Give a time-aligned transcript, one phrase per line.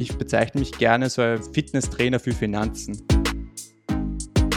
[0.00, 3.06] Ich bezeichne mich gerne so als Fitnesstrainer für Finanzen.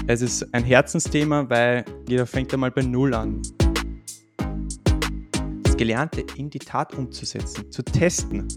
[0.08, 3.42] Es ist ein Herzensthema, weil jeder fängt einmal bei Null an.
[5.64, 8.48] Das Gelernte in die Tat umzusetzen, zu testen.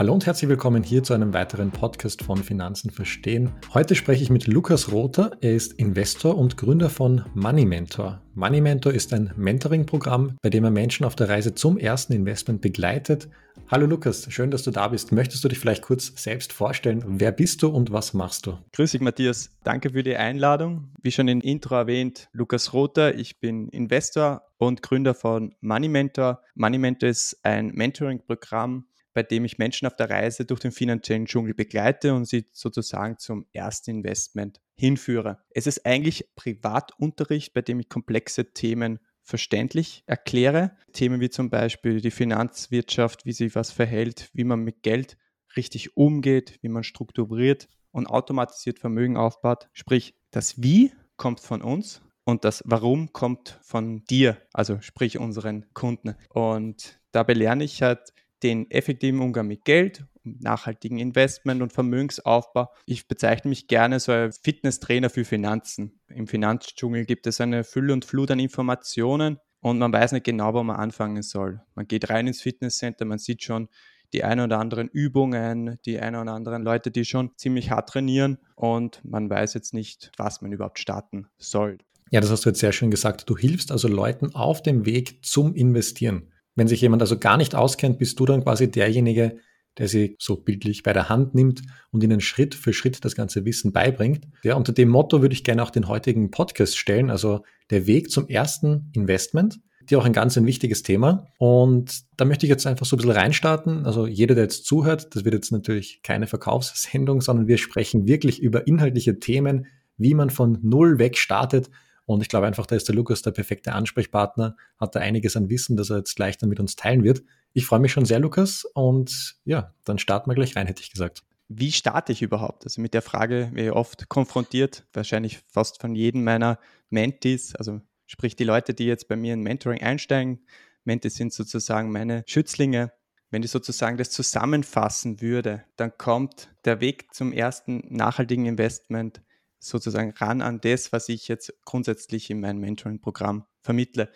[0.00, 3.50] Hallo und herzlich willkommen hier zu einem weiteren Podcast von Finanzen verstehen.
[3.74, 5.32] Heute spreche ich mit Lukas Rother.
[5.42, 8.22] Er ist Investor und Gründer von Money Mentor.
[8.34, 12.62] Money Mentor ist ein Mentoring-Programm, bei dem er Menschen auf der Reise zum ersten Investment
[12.62, 13.28] begleitet.
[13.70, 15.12] Hallo Lukas, schön, dass du da bist.
[15.12, 17.04] Möchtest du dich vielleicht kurz selbst vorstellen?
[17.06, 18.58] Wer bist du und was machst du?
[18.72, 19.56] Grüß dich, Matthias.
[19.62, 20.92] Danke für die Einladung.
[21.00, 23.14] Wie schon im Intro erwähnt, Lukas Rother.
[23.14, 26.42] Ich bin Investor und Gründer von Money Mentor.
[26.56, 31.26] Money Mentor ist ein Mentoring-Programm, bei dem ich Menschen auf der Reise durch den finanziellen
[31.26, 35.44] Dschungel begleite und sie sozusagen zum ersten Investment hinführe.
[35.50, 38.98] Es ist eigentlich Privatunterricht, bei dem ich komplexe Themen
[39.30, 40.72] verständlich erkläre.
[40.92, 45.16] Themen wie zum Beispiel die Finanzwirtschaft, wie sich was verhält, wie man mit Geld
[45.56, 49.68] richtig umgeht, wie man strukturiert und automatisiert Vermögen aufbaut.
[49.72, 55.72] Sprich, das Wie kommt von uns und das Warum kommt von dir, also sprich unseren
[55.72, 56.14] Kunden.
[56.28, 60.04] Und dabei lerne ich halt den effektiven Umgang mit Geld,
[60.40, 62.68] nachhaltigen Investment und Vermögensaufbau.
[62.86, 66.00] Ich bezeichne mich gerne so als Fitnesstrainer für Finanzen.
[66.08, 70.54] Im Finanzdschungel gibt es eine Fülle und Flut an Informationen und man weiß nicht genau,
[70.54, 71.60] wo man anfangen soll.
[71.74, 73.68] Man geht rein ins Fitnesscenter, man sieht schon
[74.12, 78.38] die ein oder anderen Übungen, die ein oder anderen Leute, die schon ziemlich hart trainieren
[78.56, 81.78] und man weiß jetzt nicht, was man überhaupt starten soll.
[82.10, 83.30] Ja, das hast du jetzt sehr schön gesagt.
[83.30, 86.32] Du hilfst also Leuten auf dem Weg zum Investieren.
[86.56, 89.38] Wenn sich jemand also gar nicht auskennt, bist du dann quasi derjenige,
[89.80, 93.46] der sie so bildlich bei der Hand nimmt und ihnen Schritt für Schritt das ganze
[93.46, 94.28] Wissen beibringt.
[94.44, 98.10] Ja, unter dem Motto würde ich gerne auch den heutigen Podcast stellen, also der Weg
[98.10, 99.58] zum ersten Investment.
[99.88, 101.26] Die auch ein ganz ein wichtiges Thema.
[101.38, 103.86] Und da möchte ich jetzt einfach so ein bisschen reinstarten.
[103.86, 108.38] Also jeder, der jetzt zuhört, das wird jetzt natürlich keine Verkaufssendung, sondern wir sprechen wirklich
[108.40, 111.70] über inhaltliche Themen, wie man von Null weg startet
[112.10, 115.48] und ich glaube einfach, da ist der Lukas der perfekte Ansprechpartner, hat da einiges an
[115.48, 117.22] Wissen, das er jetzt gleich dann mit uns teilen wird.
[117.52, 118.64] Ich freue mich schon sehr, Lukas.
[118.64, 121.22] Und ja, dann starten wir gleich rein, hätte ich gesagt.
[121.48, 122.64] Wie starte ich überhaupt?
[122.64, 126.60] Also mit der Frage wäre ich oft konfrontiert, wahrscheinlich fast von jedem meiner
[126.90, 130.46] Mentees, also sprich die Leute, die jetzt bei mir in Mentoring einsteigen.
[130.84, 132.92] Mentees sind sozusagen meine Schützlinge.
[133.30, 139.22] Wenn ich sozusagen das zusammenfassen würde, dann kommt der Weg zum ersten nachhaltigen Investment
[139.58, 144.08] sozusagen ran an das, was ich jetzt grundsätzlich in meinem Mentoring-Programm vermittle.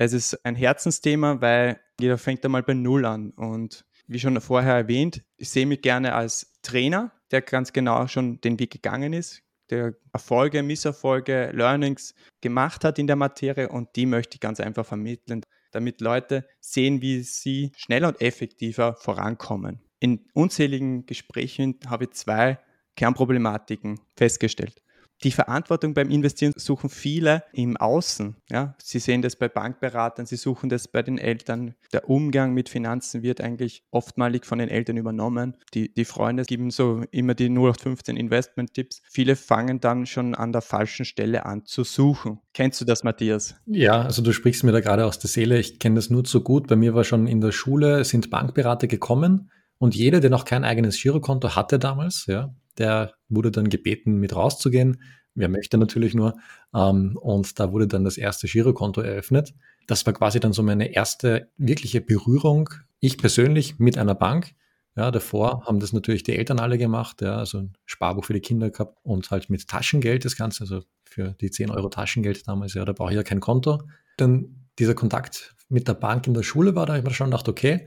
[0.00, 3.32] Es ist ein Herzensthema, weil jeder fängt einmal bei Null an.
[3.32, 8.40] Und wie schon vorher erwähnt, ich sehe mich gerne als Trainer, der ganz genau schon
[8.40, 14.06] den Weg gegangen ist, der Erfolge, Misserfolge, Learnings gemacht hat in der Materie und die
[14.06, 19.82] möchte ich ganz einfach vermitteln, damit Leute sehen, wie sie schneller und effektiver vorankommen.
[19.98, 22.58] In unzähligen Gesprächen habe ich zwei
[22.96, 24.80] Kernproblematiken festgestellt
[25.22, 28.36] die Verantwortung beim Investieren suchen viele im Außen.
[28.50, 28.74] Ja?
[28.82, 31.74] Sie sehen das bei Bankberatern, sie suchen das bei den Eltern.
[31.92, 35.56] Der Umgang mit Finanzen wird eigentlich oftmalig von den Eltern übernommen.
[35.74, 39.02] Die, die Freunde geben so immer die 0815 Investment-Tipps.
[39.10, 42.40] Viele fangen dann schon an der falschen Stelle an zu suchen.
[42.54, 43.54] Kennst du das, Matthias?
[43.66, 45.58] Ja, also du sprichst mir da gerade aus der Seele.
[45.58, 46.66] Ich kenne das nur zu gut.
[46.68, 49.50] Bei mir war schon in der Schule, sind Bankberater gekommen
[49.80, 54.34] und jeder, der noch kein eigenes Girokonto hatte damals, ja, der wurde dann gebeten, mit
[54.34, 55.02] rauszugehen.
[55.34, 56.36] Wer möchte natürlich nur.
[56.74, 59.54] Ähm, und da wurde dann das erste Girokonto eröffnet.
[59.86, 62.70] Das war quasi dann so meine erste wirkliche Berührung.
[63.00, 64.54] Ich persönlich mit einer Bank.
[64.96, 68.40] Ja, davor haben das natürlich die Eltern alle gemacht, ja, also ein Sparbuch für die
[68.40, 72.74] Kinder gehabt und halt mit Taschengeld das Ganze, also für die 10 Euro Taschengeld damals,
[72.74, 73.82] ja, da brauche ich ja kein Konto.
[74.16, 77.30] Dann dieser Kontakt mit der Bank in der Schule war, da habe ich mir schon
[77.30, 77.86] gedacht, okay,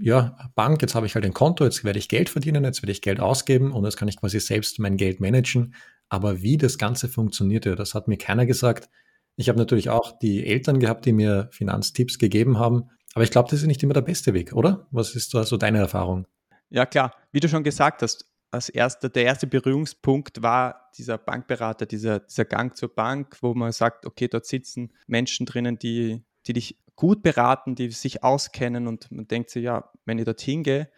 [0.00, 2.92] ja, Bank, jetzt habe ich halt ein Konto, jetzt werde ich Geld verdienen, jetzt werde
[2.92, 5.74] ich Geld ausgeben und jetzt kann ich quasi selbst mein Geld managen.
[6.08, 8.90] Aber wie das Ganze funktioniert, ja, das hat mir keiner gesagt.
[9.36, 12.90] Ich habe natürlich auch die Eltern gehabt, die mir Finanztipps gegeben haben.
[13.14, 14.86] Aber ich glaube, das ist nicht immer der beste Weg, oder?
[14.90, 16.26] Was ist da so deine Erfahrung?
[16.68, 17.14] Ja, klar.
[17.32, 22.44] Wie du schon gesagt hast, als erster, der erste Berührungspunkt war dieser Bankberater, dieser, dieser
[22.44, 27.22] Gang zur Bank, wo man sagt, okay, dort sitzen Menschen drinnen, die, die dich gut
[27.22, 30.88] beraten, die sich auskennen und man denkt sich, ja, wenn ich dorthin gehe,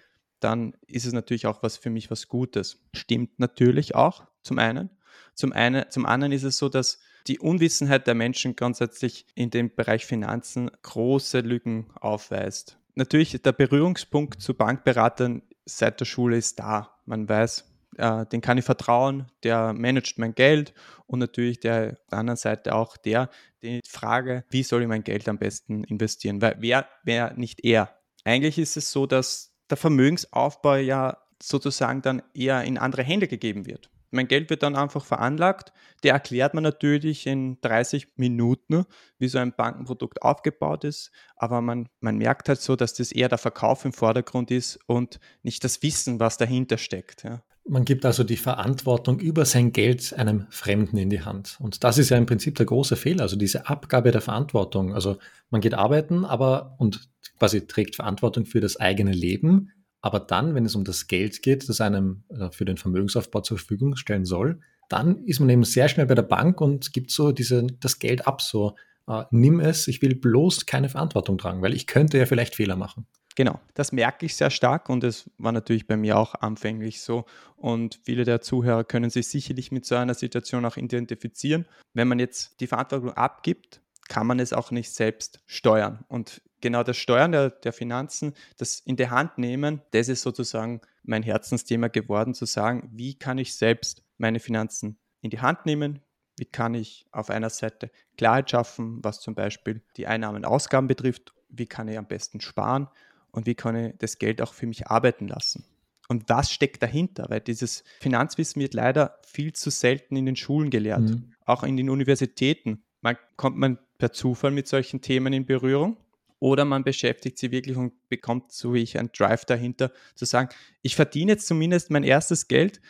[0.41, 2.85] dann ist es natürlich auch was für mich was Gutes.
[2.93, 4.91] Stimmt natürlich auch, zum einen.
[5.35, 9.75] Zum, einen, zum anderen ist es so, dass die Unwissenheit der Menschen grundsätzlich in dem
[9.75, 12.79] Bereich Finanzen große Lücken aufweist.
[12.94, 16.99] Natürlich, der Berührungspunkt zu Bankberatern seit der Schule ist da.
[17.06, 20.75] Man weiß, äh, den kann ich vertrauen, der managt mein Geld
[21.06, 23.31] und natürlich der auf der anderen Seite auch der,
[23.62, 26.43] die Frage, wie soll ich mein Geld am besten investieren?
[26.43, 27.99] Weil wer, wer nicht er?
[28.25, 33.67] Eigentlich ist es so, dass der Vermögensaufbau ja sozusagen dann eher in andere Hände gegeben
[33.67, 33.91] wird.
[34.14, 35.73] Mein Geld wird dann einfach veranlagt.
[36.05, 38.85] Der erklärt man natürlich in 30 Minuten,
[39.19, 41.11] wie so ein Bankenprodukt aufgebaut ist.
[41.35, 45.19] Aber man, man merkt halt so, dass das eher der Verkauf im Vordergrund ist und
[45.43, 47.25] nicht das Wissen, was dahinter steckt.
[47.25, 47.43] Ja.
[47.67, 51.57] Man gibt also die Verantwortung über sein Geld einem Fremden in die Hand.
[51.61, 54.95] Und das ist ja im Prinzip der große Fehler, also diese Abgabe der Verantwortung.
[54.95, 55.17] Also
[55.49, 57.09] man geht arbeiten, aber und
[57.39, 59.71] quasi trägt Verantwortung für das eigene Leben,
[60.05, 63.57] aber dann, wenn es um das Geld geht, das einem äh, für den Vermögensaufbau zur
[63.57, 67.33] Verfügung stellen soll, dann ist man eben sehr schnell bei der Bank und gibt so
[67.33, 68.77] diese, das Geld ab, so
[69.09, 72.77] äh, nimm es, ich will bloß keine Verantwortung tragen, weil ich könnte ja vielleicht Fehler
[72.77, 73.07] machen.
[73.37, 77.25] Genau, das merke ich sehr stark und es war natürlich bei mir auch anfänglich so.
[77.57, 81.67] Und viele der Zuhörer können sich sicherlich mit so einer Situation auch identifizieren.
[81.95, 86.05] Wenn man jetzt die Verantwortung abgibt, kann man es auch nicht selbst steuern.
[86.09, 90.81] Und genau das Steuern der, der Finanzen, das in die Hand nehmen, das ist sozusagen
[91.03, 96.01] mein Herzensthema geworden, zu sagen, wie kann ich selbst meine Finanzen in die Hand nehmen,
[96.39, 100.87] wie kann ich auf einer Seite Klarheit schaffen, was zum Beispiel die Einnahmen und Ausgaben
[100.87, 102.89] betrifft, wie kann ich am besten sparen
[103.35, 105.65] und wie kann ich das Geld auch für mich arbeiten lassen.
[106.09, 107.27] Und was steckt dahinter?
[107.29, 111.33] Weil dieses Finanzwissen wird leider viel zu selten in den Schulen gelehrt, mhm.
[111.45, 112.83] auch in den Universitäten.
[113.01, 115.97] Man kommt man per Zufall mit solchen Themen in Berührung
[116.39, 120.51] oder man beschäftigt sich wirklich und bekommt, so wie ich, einen Drive dahinter, zu sagen,
[120.83, 122.81] ich verdiene jetzt zumindest mein erstes Geld,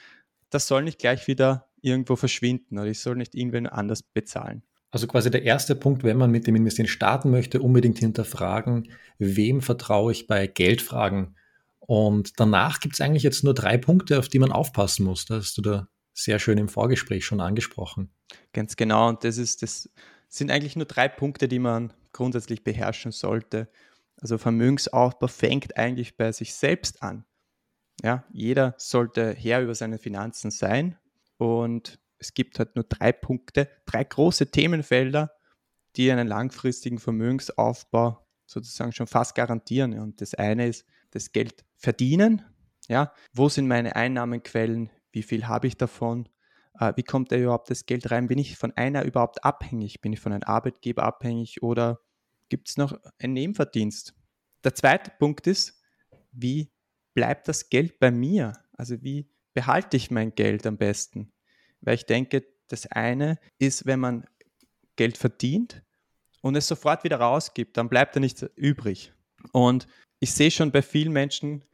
[0.51, 4.63] das soll nicht gleich wieder irgendwo verschwinden oder ich soll nicht irgendwen anders bezahlen.
[4.95, 9.61] Also quasi der erste Punkt, wenn man mit dem Investieren starten möchte, unbedingt hinterfragen, wem
[9.61, 11.37] vertraue ich bei Geldfragen.
[11.81, 15.25] Und danach gibt es eigentlich jetzt nur drei Punkte, auf die man aufpassen muss.
[15.25, 18.15] Da hast du da sehr schön im Vorgespräch schon angesprochen.
[18.53, 19.09] Ganz genau.
[19.09, 19.91] Und das ist, das
[20.29, 23.69] sind eigentlich nur drei Punkte, die man grundsätzlich beherrschen sollte.
[24.19, 27.25] Also Vermögensaufbau fängt eigentlich bei sich selbst an.
[28.05, 30.97] Ja, jeder sollte Herr über seine Finanzen sein
[31.37, 35.31] und es gibt halt nur drei Punkte, drei große Themenfelder,
[35.97, 39.99] die einen langfristigen Vermögensaufbau sozusagen schon fast garantieren.
[39.99, 42.43] Und das eine ist das Geld verdienen.
[42.89, 44.91] Ja, wo sind meine Einnahmenquellen?
[45.13, 46.29] Wie viel habe ich davon?
[46.79, 48.27] Äh, wie kommt da überhaupt das Geld rein?
[48.27, 50.01] Bin ich von einer überhaupt abhängig?
[50.01, 52.01] Bin ich von einem Arbeitgeber abhängig oder
[52.49, 54.15] gibt es noch einen Nebenverdienst?
[54.65, 55.81] Der zweite Punkt ist,
[56.33, 56.73] wie
[57.13, 58.55] bleibt das Geld bei mir?
[58.73, 61.34] Also wie behalte ich mein Geld am besten?
[61.85, 64.25] Weil ich denke, das eine ist, wenn man
[64.97, 65.83] Geld verdient
[66.41, 69.13] und es sofort wieder rausgibt, dann bleibt da nichts übrig.
[69.53, 69.87] Und
[70.21, 71.65] ich sehe schon bei vielen Menschen,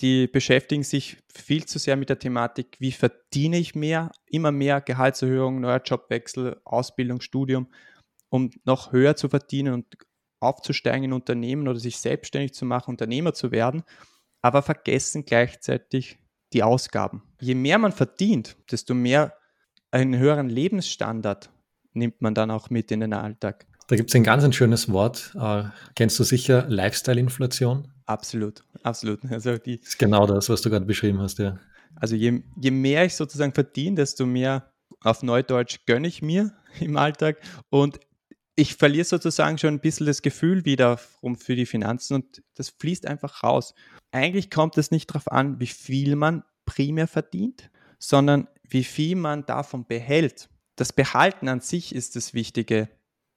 [0.00, 4.80] die beschäftigen sich viel zu sehr mit der Thematik, wie verdiene ich mehr, immer mehr
[4.80, 7.68] Gehaltserhöhung, neuer Jobwechsel, Ausbildung, Studium,
[8.30, 9.86] um noch höher zu verdienen und
[10.40, 13.84] aufzusteigen in Unternehmen oder sich selbstständig zu machen, Unternehmer zu werden,
[14.40, 16.18] aber vergessen gleichzeitig
[16.52, 17.22] die Ausgaben.
[17.40, 19.36] Je mehr man verdient, desto mehr
[19.92, 21.50] einen höheren Lebensstandard
[21.92, 23.66] nimmt man dann auch mit in den Alltag.
[23.86, 25.36] Da gibt es ein ganz ein schönes Wort.
[25.38, 27.88] Äh, kennst du sicher Lifestyle-Inflation?
[28.06, 29.20] Absolut, absolut.
[29.30, 31.58] Also die, das ist genau das, was du gerade beschrieben hast, ja.
[31.94, 34.72] Also je, je mehr ich sozusagen verdiene, desto mehr
[35.02, 38.00] auf Neudeutsch gönne ich mir im Alltag und
[38.54, 43.06] ich verliere sozusagen schon ein bisschen das Gefühl wieder für die Finanzen und das fließt
[43.06, 43.74] einfach raus.
[44.10, 49.44] Eigentlich kommt es nicht darauf an, wie viel man primär verdient, sondern wie viel man
[49.46, 50.48] davon behält.
[50.76, 52.88] Das Behalten an sich ist das Wichtige.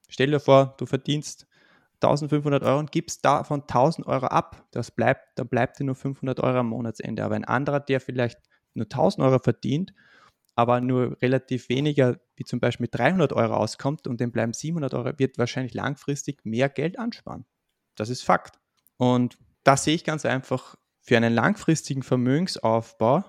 [0.07, 1.47] Stell dir vor, du verdienst
[1.95, 4.65] 1500 Euro und gibst davon 1000 Euro ab.
[4.71, 7.23] Das bleibt, dann bleibt dir nur 500 Euro am Monatsende.
[7.23, 8.39] Aber ein anderer, der vielleicht
[8.73, 9.93] nur 1000 Euro verdient,
[10.55, 14.93] aber nur relativ weniger, wie zum Beispiel mit 300 Euro auskommt und dem bleiben 700
[14.93, 17.45] Euro, wird wahrscheinlich langfristig mehr Geld ansparen.
[17.95, 18.59] Das ist Fakt.
[18.97, 23.23] Und da sehe ich ganz einfach, für einen langfristigen Vermögensaufbau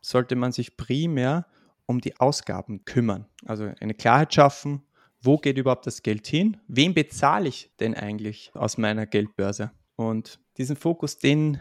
[0.00, 1.46] sollte man sich primär
[1.86, 3.26] um die Ausgaben kümmern.
[3.44, 4.82] Also eine Klarheit schaffen,
[5.22, 6.56] wo geht überhaupt das Geld hin?
[6.66, 9.70] Wem bezahle ich denn eigentlich aus meiner Geldbörse?
[9.96, 11.60] Und diesen Fokus, den,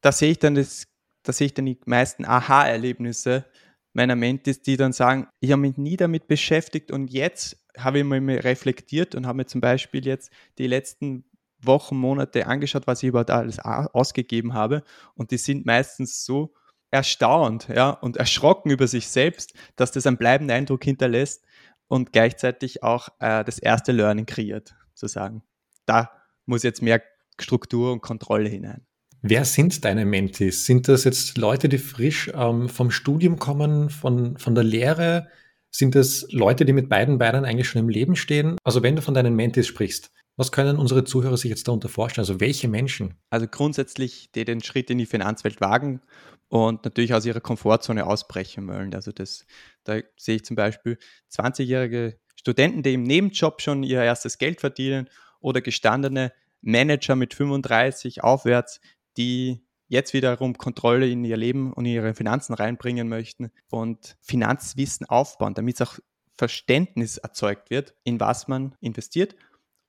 [0.00, 0.84] da sehe ich dann das,
[1.22, 3.44] da sehe ich dann die meisten Aha-Erlebnisse
[3.92, 8.04] meiner Mentis, die dann sagen, ich habe mich nie damit beschäftigt und jetzt habe ich
[8.04, 11.24] mal reflektiert und habe mir zum Beispiel jetzt die letzten
[11.62, 14.82] Wochen, Monate angeschaut, was ich überhaupt alles ausgegeben habe.
[15.14, 16.54] Und die sind meistens so
[16.90, 21.44] erstaunt ja, und erschrocken über sich selbst, dass das einen bleibenden Eindruck hinterlässt
[21.88, 25.42] und gleichzeitig auch äh, das erste Learning kreiert, zu sagen,
[25.86, 26.10] da
[26.46, 27.02] muss jetzt mehr
[27.38, 28.86] Struktur und Kontrolle hinein.
[29.22, 30.64] Wer sind deine Mentis?
[30.64, 35.28] Sind das jetzt Leute, die frisch ähm, vom Studium kommen, von, von der Lehre?
[35.70, 38.56] Sind das Leute, die mit beiden Beinen eigentlich schon im Leben stehen?
[38.64, 42.22] Also wenn du von deinen Mentis sprichst, Was können unsere Zuhörer sich jetzt darunter vorstellen?
[42.22, 43.12] Also welche Menschen?
[43.28, 46.00] Also grundsätzlich, die den Schritt in die Finanzwelt wagen
[46.48, 48.94] und natürlich aus ihrer Komfortzone ausbrechen wollen.
[48.94, 49.44] Also das,
[49.84, 50.96] da sehe ich zum Beispiel
[51.30, 56.32] 20-jährige Studenten, die im Nebenjob schon ihr erstes Geld verdienen oder gestandene
[56.62, 58.80] Manager mit 35 aufwärts,
[59.18, 65.04] die jetzt wiederum Kontrolle in ihr Leben und in ihre Finanzen reinbringen möchten und Finanzwissen
[65.04, 65.98] aufbauen, damit es auch
[66.38, 69.36] Verständnis erzeugt wird, in was man investiert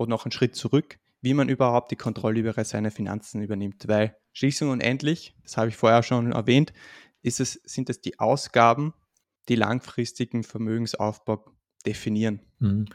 [0.01, 3.88] und noch einen Schritt zurück, wie man überhaupt die Kontrolle über seine Finanzen übernimmt.
[3.88, 6.74] Weil schließlich und endlich, das habe ich vorher schon erwähnt,
[7.22, 8.93] ist es, sind es die Ausgaben,
[9.50, 11.46] die langfristigen Vermögensaufbau
[11.86, 12.41] definieren.
[12.60, 12.86] Mhm.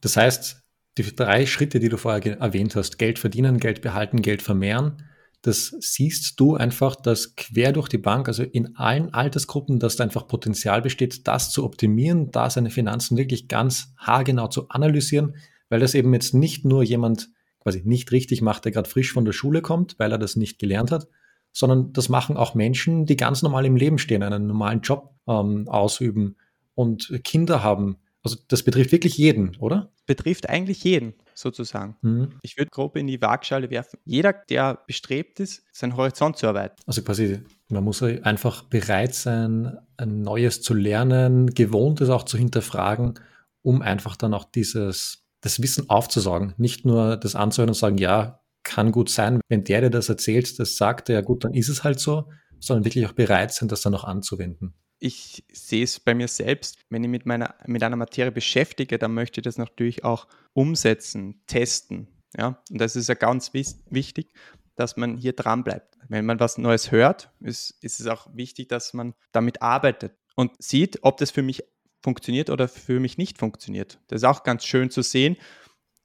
[0.00, 0.62] Das heißt,
[0.96, 5.02] die drei Schritte, die du vorher erwähnt hast, Geld verdienen, Geld behalten, Geld vermehren,
[5.44, 10.04] das siehst du einfach, dass quer durch die Bank, also in allen Altersgruppen, dass da
[10.04, 15.36] einfach Potenzial besteht, das zu optimieren, da seine Finanzen wirklich ganz haargenau zu analysieren,
[15.74, 19.24] weil das eben jetzt nicht nur jemand quasi nicht richtig macht, der gerade frisch von
[19.24, 21.08] der Schule kommt, weil er das nicht gelernt hat,
[21.50, 25.66] sondern das machen auch Menschen, die ganz normal im Leben stehen, einen normalen Job ähm,
[25.66, 26.36] ausüben
[26.76, 27.96] und Kinder haben.
[28.22, 29.90] Also das betrifft wirklich jeden, oder?
[30.06, 31.96] Betrifft eigentlich jeden sozusagen.
[32.02, 32.34] Mhm.
[32.42, 33.98] Ich würde grob in die Waagschale werfen.
[34.04, 36.84] Jeder, der bestrebt ist, seinen Horizont zu erweitern.
[36.86, 43.14] Also quasi, man muss einfach bereit sein, ein Neues zu lernen, Gewohntes auch zu hinterfragen,
[43.62, 48.40] um einfach dann auch dieses das Wissen aufzusaugen, nicht nur das anzuhören und sagen, ja,
[48.62, 51.84] kann gut sein, wenn der dir das erzählt, das sagt, ja gut, dann ist es
[51.84, 54.74] halt so, sondern wirklich auch bereit sind, das dann auch anzuwenden.
[55.00, 59.12] Ich sehe es bei mir selbst, wenn ich mit, meiner, mit einer Materie beschäftige, dann
[59.12, 62.08] möchte ich das natürlich auch umsetzen, testen.
[62.34, 62.62] Ja?
[62.70, 64.32] Und das ist ja ganz wichtig,
[64.76, 65.98] dass man hier dran bleibt.
[66.08, 70.52] Wenn man was Neues hört, ist, ist es auch wichtig, dass man damit arbeitet und
[70.58, 71.62] sieht, ob das für mich
[72.04, 73.98] funktioniert oder für mich nicht funktioniert.
[74.08, 75.36] Das ist auch ganz schön zu sehen.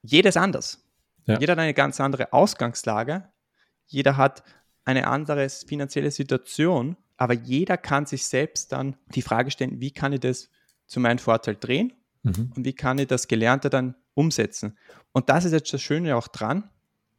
[0.02, 0.88] Jeder ist anders.
[1.26, 1.38] Ja.
[1.38, 3.30] Jeder hat eine ganz andere Ausgangslage.
[3.86, 4.44] Jeder hat
[4.86, 6.96] eine andere finanzielle Situation.
[7.18, 10.50] Aber jeder kann sich selbst dann die Frage stellen, wie kann ich das
[10.88, 11.92] zu meinem Vorteil drehen
[12.24, 12.54] mhm.
[12.56, 14.78] und wie kann ich das Gelernte dann umsetzen.
[15.12, 16.70] Und das ist jetzt das Schöne auch dran.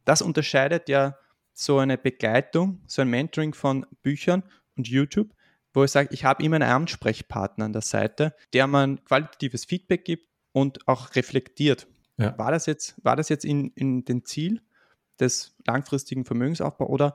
[0.07, 1.19] Das unterscheidet ja
[1.53, 4.43] so eine Begleitung, so ein Mentoring von Büchern
[4.75, 5.35] und YouTube
[5.73, 10.05] wo ich sage, ich habe immer einen Ansprechpartner an der Seite, der man qualitatives Feedback
[10.05, 11.87] gibt und auch reflektiert.
[12.17, 12.37] Ja.
[12.39, 14.61] War das jetzt, war das jetzt in, in den Ziel
[15.19, 17.15] des langfristigen Vermögensaufbaus oder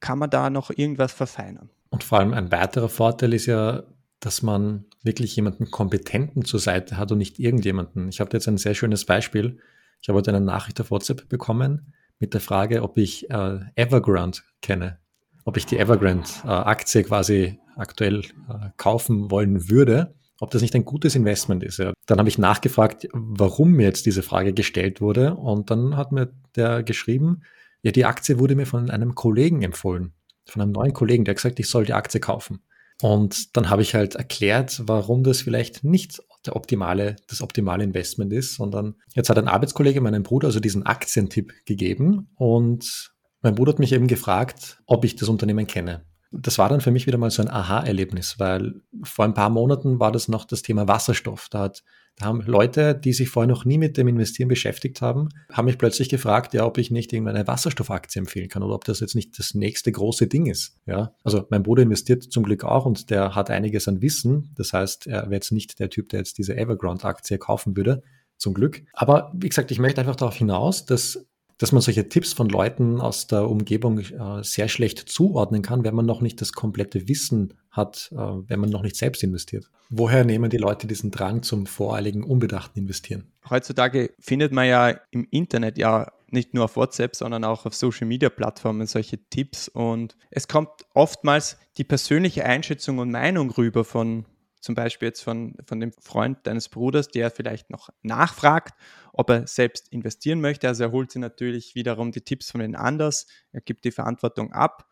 [0.00, 1.70] kann man da noch irgendwas verfeinern?
[1.90, 3.82] Und vor allem ein weiterer Vorteil ist ja,
[4.20, 8.08] dass man wirklich jemanden Kompetenten zur Seite hat und nicht irgendjemanden.
[8.08, 9.58] Ich habe jetzt ein sehr schönes Beispiel.
[10.00, 14.38] Ich habe heute eine Nachricht auf WhatsApp bekommen mit der Frage, ob ich äh, Evergrande
[14.60, 15.01] kenne
[15.44, 21.14] ob ich die Evergrande-Aktie quasi aktuell äh, kaufen wollen würde, ob das nicht ein gutes
[21.14, 21.78] Investment ist.
[21.78, 21.92] Ja.
[22.06, 26.32] Dann habe ich nachgefragt, warum mir jetzt diese Frage gestellt wurde und dann hat mir
[26.56, 27.42] der geschrieben,
[27.82, 30.12] ja, die Aktie wurde mir von einem Kollegen empfohlen,
[30.46, 32.60] von einem neuen Kollegen, der hat gesagt, ich soll die Aktie kaufen.
[33.00, 38.32] Und dann habe ich halt erklärt, warum das vielleicht nicht der optimale, das optimale Investment
[38.32, 43.11] ist, sondern jetzt hat ein Arbeitskollege meinem Bruder also diesen Aktientipp gegeben und
[43.42, 46.04] mein Bruder hat mich eben gefragt, ob ich das Unternehmen kenne.
[46.34, 50.00] Das war dann für mich wieder mal so ein Aha-Erlebnis, weil vor ein paar Monaten
[50.00, 51.48] war das noch das Thema Wasserstoff.
[51.50, 51.84] Da, hat,
[52.16, 55.76] da haben Leute, die sich vorher noch nie mit dem Investieren beschäftigt haben, haben mich
[55.76, 59.38] plötzlich gefragt, ja, ob ich nicht irgendeine Wasserstoffaktie empfehlen kann oder ob das jetzt nicht
[59.38, 60.78] das nächste große Ding ist.
[60.86, 64.54] Ja, also mein Bruder investiert zum Glück auch und der hat einiges an Wissen.
[64.56, 68.02] Das heißt, er wäre jetzt nicht der Typ, der jetzt diese Evergrande-Aktie kaufen würde.
[68.38, 68.82] Zum Glück.
[68.94, 71.26] Aber wie gesagt, ich möchte einfach darauf hinaus, dass
[71.62, 75.94] dass man solche Tipps von Leuten aus der Umgebung äh, sehr schlecht zuordnen kann, wenn
[75.94, 79.70] man noch nicht das komplette Wissen hat, äh, wenn man noch nicht selbst investiert.
[79.88, 83.30] Woher nehmen die Leute diesen Drang zum voreiligen, unbedachten Investieren?
[83.48, 88.08] Heutzutage findet man ja im Internet ja nicht nur auf WhatsApp, sondern auch auf Social
[88.08, 94.24] Media Plattformen solche Tipps und es kommt oftmals die persönliche Einschätzung und Meinung rüber von
[94.62, 98.74] zum Beispiel jetzt von, von dem Freund deines Bruders, der vielleicht noch nachfragt,
[99.12, 100.68] ob er selbst investieren möchte.
[100.68, 103.14] Also er holt sich natürlich wiederum die Tipps von den anderen,
[103.52, 104.88] er gibt die Verantwortung ab.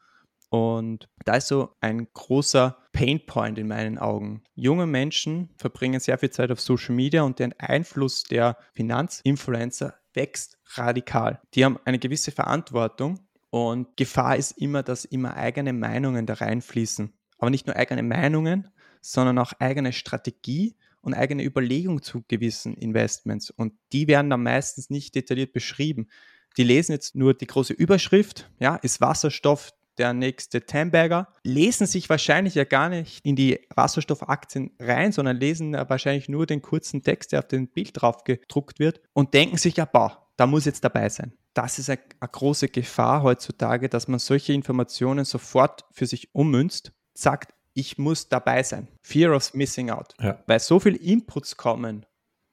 [0.50, 4.42] Und da ist so ein großer Painpoint in meinen Augen.
[4.54, 10.58] Junge Menschen verbringen sehr viel Zeit auf Social Media und der Einfluss der Finanzinfluencer wächst
[10.74, 11.40] radikal.
[11.54, 17.12] Die haben eine gewisse Verantwortung und Gefahr ist immer, dass immer eigene Meinungen da reinfließen.
[17.38, 18.68] Aber nicht nur eigene Meinungen,
[19.00, 23.50] sondern auch eigene Strategie und eigene Überlegung zu gewissen Investments.
[23.50, 26.08] Und die werden dann meistens nicht detailliert beschrieben.
[26.56, 32.08] Die lesen jetzt nur die große Überschrift, ja, ist Wasserstoff der nächste Tambagger, lesen sich
[32.08, 37.32] wahrscheinlich ja gar nicht in die Wasserstoffaktien rein, sondern lesen wahrscheinlich nur den kurzen Text,
[37.32, 40.84] der auf dem Bild drauf gedruckt wird und denken sich, ja, boah, da muss jetzt
[40.84, 41.34] dabei sein.
[41.52, 46.92] Das ist eine, eine große Gefahr heutzutage, dass man solche Informationen sofort für sich ummünzt,
[47.12, 48.88] sagt, ich muss dabei sein.
[49.02, 50.14] Fear of missing out.
[50.20, 50.42] Ja.
[50.46, 52.04] Weil so viele Inputs kommen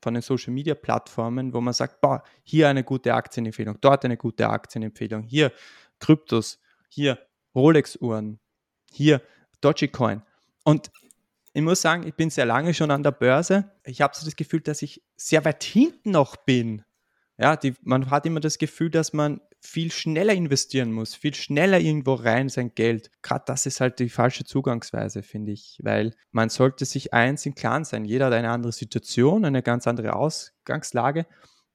[0.02, 4.16] von den Social Media Plattformen, wo man sagt, boah, hier eine gute Aktienempfehlung, dort eine
[4.16, 5.52] gute Aktienempfehlung, hier
[6.00, 7.20] Kryptos, hier
[7.54, 8.40] Rolex-Uhren,
[8.92, 9.22] hier
[9.60, 10.22] Dogecoin.
[10.64, 10.92] Und
[11.54, 13.72] ich muss sagen, ich bin sehr lange schon an der Börse.
[13.84, 16.84] Ich habe so das Gefühl, dass ich sehr weit hinten noch bin.
[17.38, 21.80] Ja, die, man hat immer das Gefühl, dass man viel schneller investieren muss, viel schneller
[21.80, 23.12] irgendwo rein sein Geld.
[23.22, 27.56] Gerade das ist halt die falsche Zugangsweise, finde ich, weil man sollte sich eins im
[27.56, 28.06] Klaren sein.
[28.06, 31.26] Jeder hat eine andere Situation, eine ganz andere Ausgangslage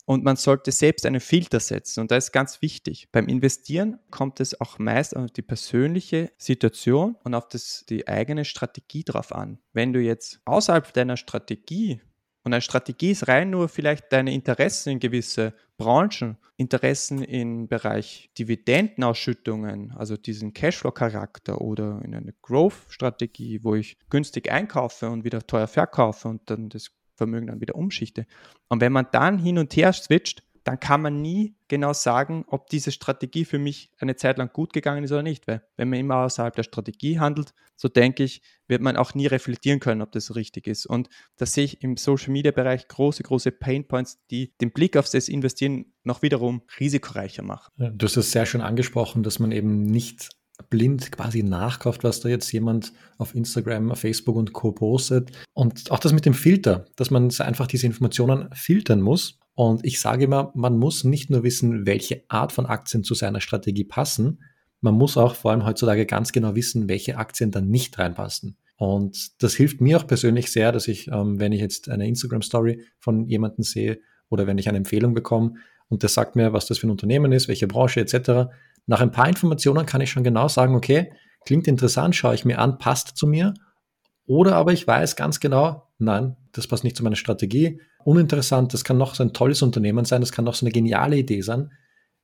[0.04, 2.00] und man sollte selbst einen Filter setzen.
[2.00, 3.09] Und das ist ganz wichtig.
[3.12, 8.45] Beim Investieren kommt es auch meist auf die persönliche Situation und auf das, die eigene
[8.45, 9.59] Strategie drauf an.
[9.73, 12.00] Wenn du jetzt außerhalb deiner Strategie
[12.45, 18.31] und eine Strategie ist rein nur vielleicht deine Interessen in gewisse Branchen, Interessen im Bereich
[18.39, 25.69] Dividendenausschüttungen, also diesen Cashflow-Charakter oder in eine Growth-Strategie, wo ich günstig einkaufe und wieder teuer
[25.69, 28.27] verkaufe und dann das Vermögen dann wieder umschichte.
[28.69, 32.69] Und wenn man dann hin und her switcht, dann kann man nie genau sagen, ob
[32.69, 35.47] diese Strategie für mich eine Zeit lang gut gegangen ist oder nicht.
[35.47, 39.26] Weil wenn man immer außerhalb der Strategie handelt, so denke ich, wird man auch nie
[39.26, 40.87] reflektieren können, ob das richtig ist.
[40.87, 45.92] Und da sehe ich im Social-Media-Bereich große, große Painpoints, die den Blick auf das Investieren
[46.04, 47.73] noch wiederum risikoreicher machen.
[47.76, 50.31] Du hast es sehr schön angesprochen, dass man eben nicht
[50.71, 54.73] blind quasi nachkauft, was da jetzt jemand auf Instagram, Facebook und Co.
[54.73, 55.31] postet.
[55.52, 59.38] Und auch das mit dem Filter, dass man einfach diese Informationen filtern muss.
[59.54, 63.40] Und ich sage immer, man muss nicht nur wissen, welche Art von Aktien zu seiner
[63.40, 64.38] Strategie passen,
[64.83, 68.57] man muss auch vor allem heutzutage ganz genau wissen, welche Aktien dann nicht reinpassen.
[68.76, 72.83] Und das hilft mir auch persönlich sehr, dass ich, ähm, wenn ich jetzt eine Instagram-Story
[72.99, 75.54] von jemandem sehe oder wenn ich eine Empfehlung bekomme
[75.88, 78.50] und der sagt mir, was das für ein Unternehmen ist, welche Branche etc.,
[78.87, 81.12] nach ein paar Informationen kann ich schon genau sagen, okay,
[81.45, 83.55] klingt interessant, schaue ich mir an, passt zu mir.
[84.27, 87.81] Oder aber ich weiß ganz genau, nein, das passt nicht zu meiner Strategie.
[88.05, 91.16] Uninteressant, das kann noch so ein tolles Unternehmen sein, das kann noch so eine geniale
[91.16, 91.73] Idee sein.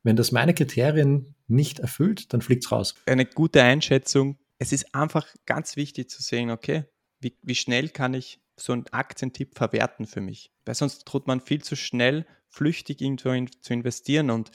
[0.02, 2.94] Wenn das meine Kriterien nicht erfüllt, dann fliegt es raus.
[3.06, 4.38] Eine gute Einschätzung.
[4.58, 6.84] Es ist einfach ganz wichtig zu sehen, okay,
[7.20, 10.52] wie, wie schnell kann ich so einen Aktientipp verwerten für mich?
[10.64, 14.50] Weil sonst droht man viel zu schnell flüchtig irgendwo in, zu investieren und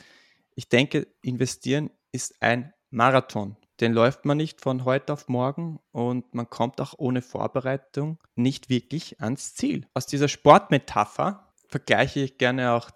[0.56, 3.58] ich denke, investieren ist ein Marathon.
[3.80, 8.70] Den läuft man nicht von heute auf morgen und man kommt auch ohne Vorbereitung nicht
[8.70, 9.88] wirklich ans Ziel.
[9.94, 12.92] Aus dieser Sportmetapher vergleiche ich gerne auch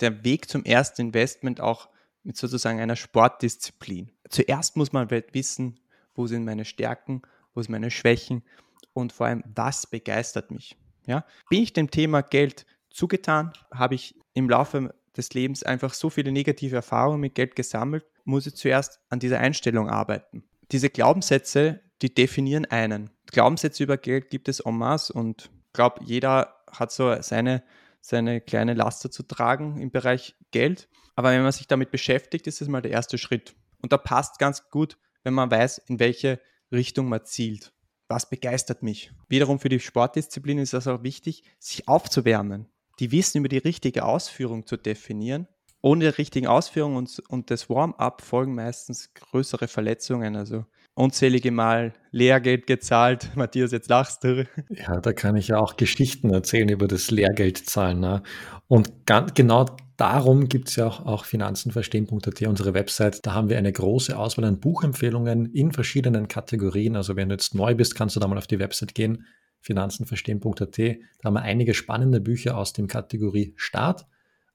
[0.00, 1.88] den Weg zum ersten Investment auch
[2.22, 4.12] mit sozusagen einer Sportdisziplin.
[4.28, 5.80] Zuerst muss man wissen,
[6.14, 7.22] wo sind meine Stärken,
[7.54, 8.44] wo sind meine Schwächen
[8.92, 10.76] und vor allem, was begeistert mich.
[11.06, 11.24] Ja?
[11.48, 13.52] Bin ich dem Thema Geld zugetan?
[13.72, 18.46] Habe ich im Laufe des Lebens einfach so viele negative Erfahrungen mit Geld gesammelt, muss
[18.46, 20.44] ich zuerst an dieser Einstellung arbeiten.
[20.72, 23.10] Diese Glaubenssätze, die definieren einen.
[23.26, 27.62] Glaubenssätze über Geld gibt es en masse und ich glaube, jeder hat so seine,
[28.00, 30.88] seine kleine Laster zu tragen im Bereich Geld.
[31.16, 33.54] Aber wenn man sich damit beschäftigt, ist das mal der erste Schritt.
[33.82, 36.40] Und da passt ganz gut, wenn man weiß, in welche
[36.72, 37.72] Richtung man zielt.
[38.08, 39.12] Was begeistert mich?
[39.28, 42.68] Wiederum für die Sportdisziplin ist es auch wichtig, sich aufzuwärmen
[43.00, 45.48] die wissen, über die richtige Ausführung zu definieren.
[45.82, 50.36] Ohne die richtigen Ausführungen und, und das Warm-up folgen meistens größere Verletzungen.
[50.36, 53.30] Also unzählige Mal Lehrgeld gezahlt.
[53.34, 54.46] Matthias, jetzt lachst du.
[54.68, 57.98] Ja, da kann ich ja auch Geschichten erzählen über das Lehrgeldzahlen.
[57.98, 58.22] Ne?
[58.68, 59.64] Und ganz, genau
[59.96, 63.20] darum gibt es ja auch, auch finanzenverstehen.at, unsere Website.
[63.22, 66.94] Da haben wir eine große Auswahl an Buchempfehlungen in verschiedenen Kategorien.
[66.94, 69.24] Also wenn du jetzt neu bist, kannst du da mal auf die Website gehen
[69.60, 70.78] finanzenverstehen.at.
[70.78, 74.06] Da haben wir einige spannende Bücher aus dem Kategorie Start.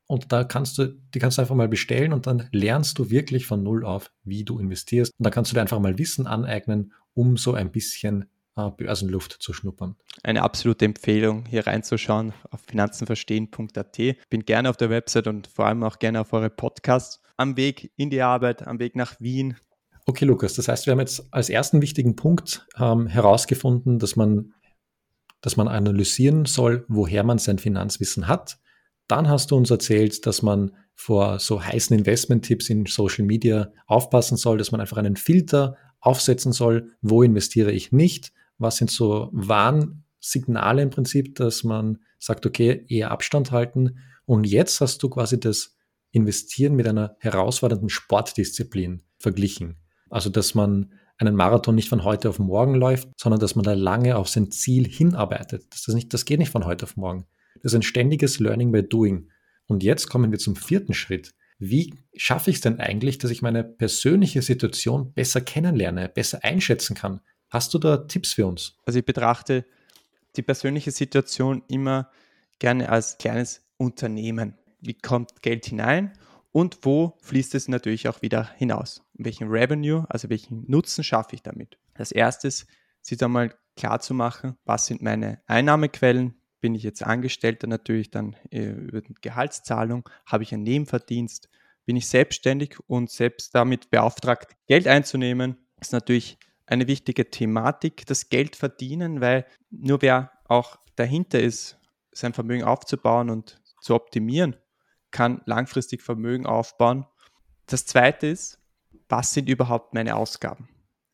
[0.08, 3.48] Und da kannst du, die kannst du einfach mal bestellen und dann lernst du wirklich
[3.48, 5.12] von Null auf, wie du investierst.
[5.18, 9.38] Und da kannst du dir einfach mal Wissen aneignen, um so ein bisschen äh, Börsenluft
[9.40, 9.96] zu schnuppern.
[10.24, 13.98] Eine absolute Empfehlung, hier reinzuschauen auf finanzenverstehen.at.
[14.30, 17.92] Bin gerne auf der Website und vor allem auch gerne auf eure Podcasts am Weg
[17.98, 19.58] in die Arbeit, am Weg nach Wien.
[20.06, 24.54] Okay, Lukas, das heißt, wir haben jetzt als ersten wichtigen Punkt ähm, herausgefunden, dass man
[25.46, 28.58] dass man analysieren soll, woher man sein Finanzwissen hat.
[29.08, 34.38] Dann hast du uns erzählt, dass man vor so heißen Investment-Tipps in Social Media aufpassen
[34.38, 39.30] soll, dass man einfach einen Filter aufsetzen soll, wo investiere ich nicht, was sind so
[39.34, 44.00] Warnsignale im Prinzip, dass man sagt, okay, eher Abstand halten.
[44.26, 45.78] Und jetzt hast du quasi das
[46.10, 49.76] Investieren mit einer herausfordernden Sportdisziplin verglichen.
[50.10, 53.74] Also, dass man einen Marathon nicht von heute auf morgen läuft, sondern dass man da
[53.74, 55.66] lange auf sein Ziel hinarbeitet.
[55.70, 57.26] Das, ist nicht, das geht nicht von heute auf morgen.
[57.56, 59.30] Das ist ein ständiges Learning by Doing.
[59.68, 61.34] Und jetzt kommen wir zum vierten Schritt.
[61.58, 66.96] Wie schaffe ich es denn eigentlich, dass ich meine persönliche Situation besser kennenlerne, besser einschätzen
[66.96, 67.22] kann?
[67.50, 68.78] Hast du da Tipps für uns?
[68.86, 69.66] Also ich betrachte
[70.36, 72.12] die persönliche Situation immer
[72.60, 74.56] gerne als kleines Unternehmen.
[74.82, 76.12] Wie kommt Geld hinein
[76.56, 79.04] und wo fließt es natürlich auch wieder hinaus?
[79.14, 81.78] Welchen Revenue, also welchen Nutzen schaffe ich damit?
[81.94, 82.66] Als erstes,
[83.02, 86.34] sich einmal klar zu machen, was sind meine Einnahmequellen?
[86.62, 90.10] Bin ich jetzt Angestellter natürlich dann äh, über die Gehaltszahlung?
[90.26, 91.50] Habe ich einen Nebenverdienst?
[91.84, 95.58] Bin ich selbstständig und selbst damit beauftragt, Geld einzunehmen?
[95.82, 96.38] Ist natürlich
[96.68, 101.78] eine wichtige Thematik, das Geld verdienen, weil nur wer auch dahinter ist,
[102.14, 104.56] sein Vermögen aufzubauen und zu optimieren,
[105.16, 107.06] kann langfristig Vermögen aufbauen.
[107.68, 108.60] Das zweite ist,
[109.08, 110.68] was sind überhaupt meine Ausgaben?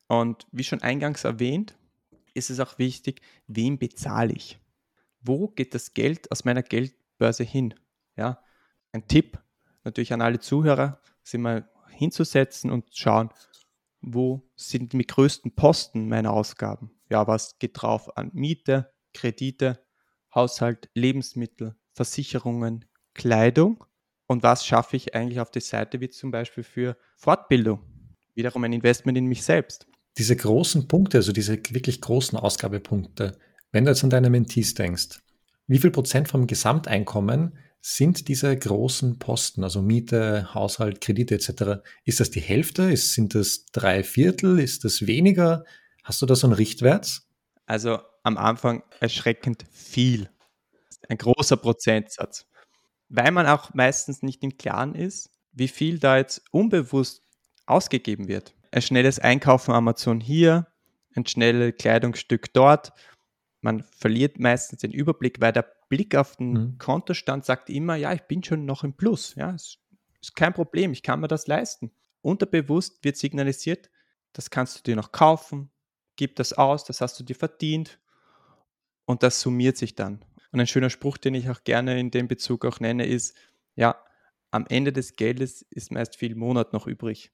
[0.08, 1.78] Und wie schon eingangs erwähnt,
[2.34, 4.58] ist es auch wichtig, wem bezahle ich?
[5.20, 7.74] Wo geht das Geld aus meiner Geldbörse hin?
[8.16, 8.42] Ja,
[8.90, 9.38] ein Tipp
[9.84, 13.30] natürlich an alle Zuhörer, sich mal hinzusetzen und schauen,
[14.00, 16.90] wo sind die größten Posten meiner Ausgaben?
[17.08, 19.86] Ja, was geht drauf an Miete, Kredite,
[20.34, 22.84] Haushalt, Lebensmittel, Versicherungen,
[23.14, 23.84] Kleidung
[24.26, 27.80] und was schaffe ich eigentlich auf die Seite, wie zum Beispiel für Fortbildung?
[28.34, 29.86] Wiederum ein Investment in mich selbst.
[30.18, 33.38] Diese großen Punkte, also diese wirklich großen Ausgabepunkte,
[33.72, 35.20] wenn du jetzt an deine Mentees denkst,
[35.66, 42.20] wie viel Prozent vom Gesamteinkommen sind diese großen Posten, also Miete, Haushalt, Kredite etc., ist
[42.20, 42.84] das die Hälfte?
[42.84, 44.60] Ist, sind das drei Viertel?
[44.60, 45.64] Ist das weniger?
[46.04, 47.22] Hast du da so einen Richtwert?
[47.66, 50.30] Also am Anfang erschreckend viel.
[51.08, 52.46] Ein großer Prozentsatz.
[53.14, 57.22] Weil man auch meistens nicht im Klaren ist, wie viel da jetzt unbewusst
[57.66, 58.54] ausgegeben wird.
[58.70, 60.66] Ein schnelles Einkaufen Amazon hier,
[61.14, 62.94] ein schnelles Kleidungsstück dort.
[63.60, 66.78] Man verliert meistens den Überblick, weil der Blick auf den mhm.
[66.78, 69.34] Kontostand sagt immer, ja, ich bin schon noch im Plus.
[69.34, 69.76] Ja, es
[70.22, 71.92] ist kein Problem, ich kann mir das leisten.
[72.22, 73.90] Unterbewusst wird signalisiert,
[74.32, 75.70] das kannst du dir noch kaufen,
[76.16, 77.98] gib das aus, das hast du dir verdient
[79.04, 80.24] und das summiert sich dann.
[80.52, 83.34] Und ein schöner Spruch, den ich auch gerne in dem Bezug auch nenne, ist,
[83.74, 83.96] ja,
[84.50, 87.32] am Ende des Geldes ist meist viel Monat noch übrig.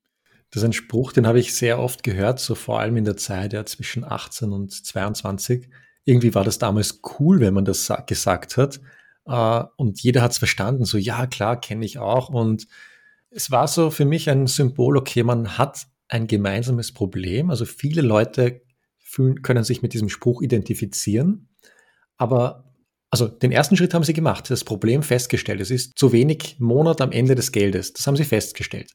[0.51, 3.17] Das ist ein Spruch, den habe ich sehr oft gehört, so vor allem in der
[3.17, 5.69] Zeit ja, zwischen 18 und 22.
[6.05, 8.81] Irgendwie war das damals cool, wenn man das gesagt hat.
[9.27, 12.31] Äh, und jeder hat es verstanden, so ja, klar, kenne ich auch.
[12.31, 12.67] Und
[13.31, 17.51] es war so für mich ein Symbol, okay, man hat ein gemeinsames Problem.
[17.51, 18.63] Also viele Leute
[18.99, 21.49] fühlen, können sich mit diesem Spruch identifizieren.
[22.17, 22.68] Aber
[23.11, 25.61] also den ersten Schritt haben sie gemacht, das Problem festgestellt.
[25.61, 27.93] Es ist zu wenig Monat am Ende des Geldes.
[27.93, 28.93] Das haben sie festgestellt.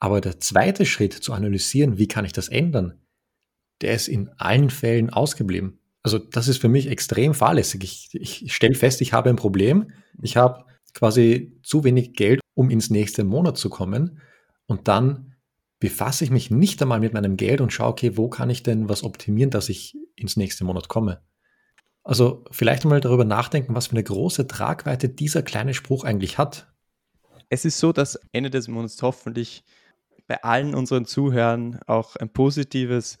[0.00, 3.00] Aber der zweite Schritt zu analysieren, wie kann ich das ändern,
[3.80, 5.80] der ist in allen Fällen ausgeblieben.
[6.02, 7.84] Also das ist für mich extrem fahrlässig.
[7.84, 9.90] Ich, ich stelle fest, ich habe ein Problem.
[10.22, 10.64] Ich habe
[10.94, 14.20] quasi zu wenig Geld, um ins nächste Monat zu kommen.
[14.66, 15.34] Und dann
[15.80, 18.88] befasse ich mich nicht einmal mit meinem Geld und schaue, okay, wo kann ich denn
[18.88, 21.20] was optimieren, dass ich ins nächste Monat komme.
[22.08, 26.66] Also vielleicht einmal darüber nachdenken, was für eine große Tragweite dieser kleine Spruch eigentlich hat.
[27.50, 29.62] Es ist so, dass Ende des Monats hoffentlich
[30.26, 33.18] bei allen unseren Zuhörern auch ein positives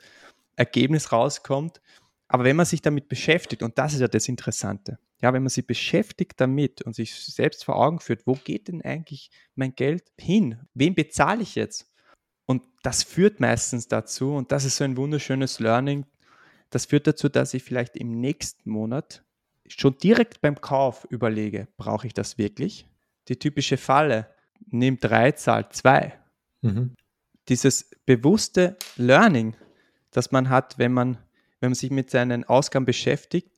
[0.56, 1.82] Ergebnis rauskommt.
[2.28, 5.50] Aber wenn man sich damit beschäftigt, und das ist ja das Interessante, ja, wenn man
[5.50, 10.04] sich beschäftigt damit und sich selbst vor Augen führt, wo geht denn eigentlich mein Geld
[10.18, 10.60] hin?
[10.72, 11.92] Wem bezahle ich jetzt?
[12.46, 16.06] Und das führt meistens dazu, und das ist so ein wunderschönes Learning,
[16.70, 19.24] das führt dazu, dass ich vielleicht im nächsten Monat
[19.66, 22.86] schon direkt beim Kauf überlege, brauche ich das wirklich?
[23.28, 24.30] Die typische Falle,
[24.70, 26.18] nimm drei, zahl zwei.
[26.62, 26.94] Mhm.
[27.48, 29.56] Dieses bewusste Learning,
[30.10, 31.18] das man hat, wenn man,
[31.60, 33.50] wenn man sich mit seinen Ausgaben beschäftigt,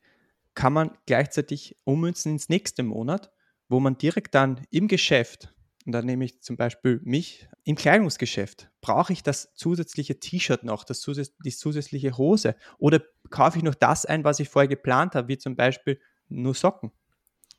[0.55, 3.33] kann man gleichzeitig ummünzen ins nächste Monat,
[3.69, 5.53] wo man direkt dann im Geschäft
[5.87, 8.71] und dann nehme ich zum Beispiel mich im Kleidungsgeschäft.
[8.81, 12.55] Brauche ich das zusätzliche T-Shirt noch, das zusätz die zusätzliche Hose?
[12.79, 16.55] Oder kaufe ich noch das ein, was ich vorher geplant habe, wie zum Beispiel nur
[16.55, 16.93] Socken?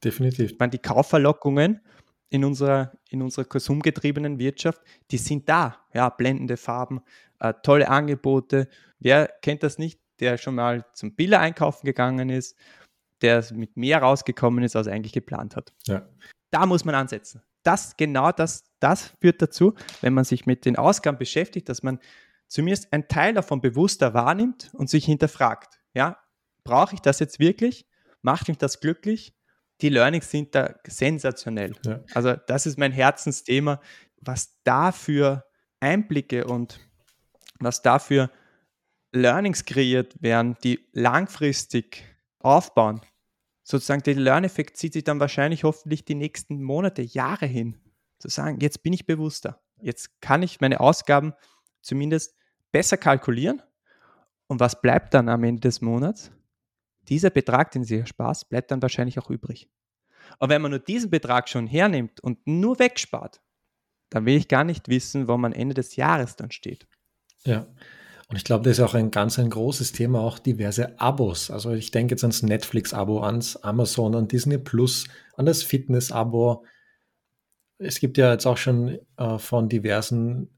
[0.04, 0.52] Definitiv.
[0.52, 1.82] Ich meine, die Kaufverlockungen
[2.30, 5.78] in unserer, in unserer konsumgetriebenen Wirtschaft, die sind da.
[5.94, 7.02] Ja, blendende Farben,
[7.40, 8.68] äh, tolle Angebote.
[9.00, 12.56] Wer kennt das nicht, der schon mal zum Biller einkaufen gegangen ist,
[13.22, 15.74] der mit mehr rausgekommen ist, als er eigentlich geplant hat?
[15.88, 16.08] Ja.
[16.52, 20.76] Da muss man ansetzen das genau das, das führt dazu, wenn man sich mit den
[20.76, 22.00] Ausgaben beschäftigt, dass man
[22.48, 25.80] zumindest einen Teil davon bewusster wahrnimmt und sich hinterfragt.
[25.94, 26.18] Ja,
[26.64, 27.88] brauche ich das jetzt wirklich?
[28.22, 29.36] Macht mich das glücklich?
[29.82, 31.74] Die Learnings sind da sensationell.
[31.86, 32.02] Ja.
[32.14, 33.82] Also das ist mein Herzensthema,
[34.18, 35.46] was dafür
[35.80, 36.80] Einblicke und
[37.60, 38.30] was dafür
[39.12, 42.04] Learnings kreiert werden, die langfristig
[42.40, 43.02] aufbauen.
[43.64, 47.78] Sozusagen der Lerneffekt zieht sich dann wahrscheinlich hoffentlich die nächsten Monate, Jahre hin.
[48.20, 49.62] Zu sagen, jetzt bin ich bewusster.
[49.82, 51.34] Jetzt kann ich meine Ausgaben
[51.82, 52.36] zumindest
[52.72, 53.62] besser kalkulieren.
[54.48, 56.32] Und was bleibt dann am Ende des Monats?
[57.08, 59.70] Dieser Betrag, den Sie Spaß, bleibt dann wahrscheinlich auch übrig.
[60.40, 63.42] Und wenn man nur diesen Betrag schon hernimmt und nur wegspart,
[64.10, 66.88] dann will ich gar nicht wissen, wo man Ende des Jahres dann steht.
[67.44, 67.66] Ja.
[68.32, 71.52] Und ich glaube, das ist auch ein ganz ein großes Thema, auch diverse Abos.
[71.52, 75.04] Also ich denke jetzt ans Netflix-Abo, ans Amazon, an Disney Plus,
[75.36, 76.64] an das Fitness-Abo.
[77.78, 80.50] Es gibt ja jetzt auch schon äh, von diversen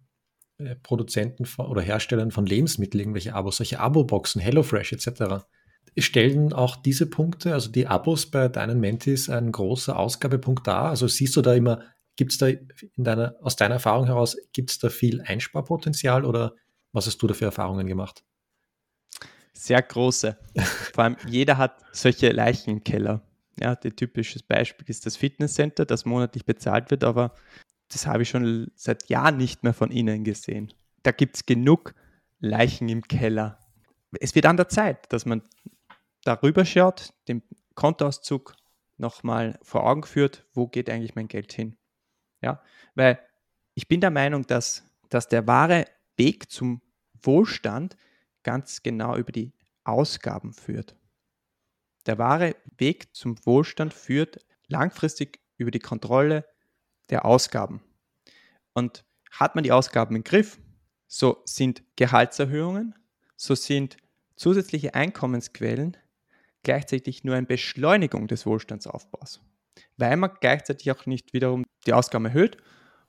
[0.59, 5.43] äh, Produzenten von, oder Herstellern von Lebensmitteln irgendwelche Abos, solche Abo-Boxen, HelloFresh etc.
[5.97, 10.89] Stellen auch diese Punkte, also die Abos bei deinen Mentis, ein großer Ausgabepunkt dar?
[10.89, 11.81] Also siehst du da immer,
[12.17, 16.53] gibt es da in deiner, aus deiner Erfahrung heraus, gibt es da viel Einsparpotenzial oder
[16.93, 18.23] was hast du da für Erfahrungen gemacht?
[19.51, 20.37] Sehr große.
[20.93, 23.21] Vor allem jeder hat solche Leichen im Keller.
[23.59, 27.35] Ja, ein typisches Beispiel ist das Fitnesscenter, das monatlich bezahlt wird, aber
[27.89, 30.73] das habe ich schon seit Jahren nicht mehr von Ihnen gesehen.
[31.03, 31.93] Da gibt es genug
[32.39, 33.59] Leichen im Keller.
[34.19, 35.43] Es wird an der Zeit, dass man
[36.23, 37.43] darüber schaut, den
[37.75, 38.55] Kontoauszug
[38.97, 41.77] nochmal vor Augen führt, wo geht eigentlich mein Geld hin.
[42.41, 42.61] Ja,
[42.95, 43.19] weil
[43.75, 45.85] ich bin der Meinung, dass, dass der wahre
[46.17, 46.81] Weg zum
[47.23, 47.95] Wohlstand
[48.43, 50.95] ganz genau über die Ausgaben führt.
[52.05, 56.45] Der wahre Weg zum Wohlstand führt langfristig über die Kontrolle
[57.09, 57.81] der Ausgaben.
[58.73, 60.59] Und hat man die Ausgaben im Griff,
[61.07, 62.95] so sind Gehaltserhöhungen,
[63.35, 63.97] so sind
[64.35, 65.97] zusätzliche Einkommensquellen
[66.63, 69.41] gleichzeitig nur eine Beschleunigung des Wohlstandsaufbaus,
[69.97, 72.57] weil man gleichzeitig auch nicht wiederum die Ausgaben erhöht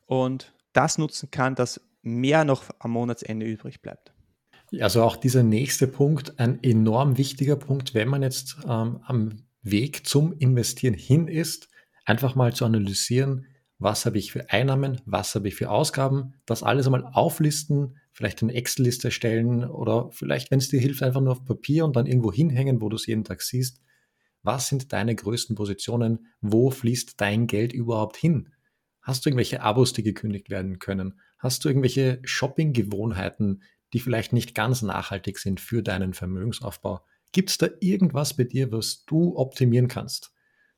[0.07, 4.13] und das nutzen kann, dass mehr noch am Monatsende übrig bleibt.
[4.81, 10.07] Also auch dieser nächste Punkt, ein enorm wichtiger Punkt, wenn man jetzt ähm, am Weg
[10.07, 11.69] zum Investieren hin ist,
[12.05, 13.47] einfach mal zu analysieren,
[13.79, 18.43] was habe ich für Einnahmen, was habe ich für Ausgaben, das alles einmal auflisten, vielleicht
[18.43, 22.07] eine Excel-Liste stellen oder vielleicht, wenn es dir hilft, einfach nur auf Papier und dann
[22.07, 23.81] irgendwo hinhängen, wo du es jeden Tag siehst.
[24.43, 26.27] Was sind deine größten Positionen?
[26.41, 28.53] Wo fließt dein Geld überhaupt hin?
[29.03, 31.21] Hast du irgendwelche Abos, die gekündigt werden können?
[31.45, 37.05] Hast du irgendwelche Shopping-Gewohnheiten, die vielleicht nicht ganz nachhaltig sind für deinen Vermögensaufbau?
[37.33, 40.33] Gibt es da irgendwas bei dir, was du optimieren kannst?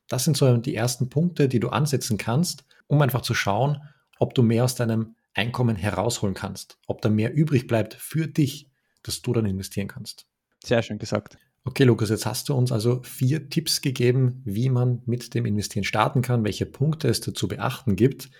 [0.08, 3.80] Das sind so die ersten Punkte, die du ansetzen kannst, um einfach zu schauen,
[4.18, 8.68] ob du mehr aus deinem Einkommen herausholen kannst, ob da mehr übrig bleibt für dich,
[9.04, 10.26] dass du dann investieren kannst.
[10.64, 11.38] Sehr schön gesagt.
[11.62, 15.84] Okay, Lukas, jetzt hast du uns also vier Tipps gegeben, wie man mit dem Investieren
[15.84, 18.30] starten kann, welche Punkte es dazu beachten gibt.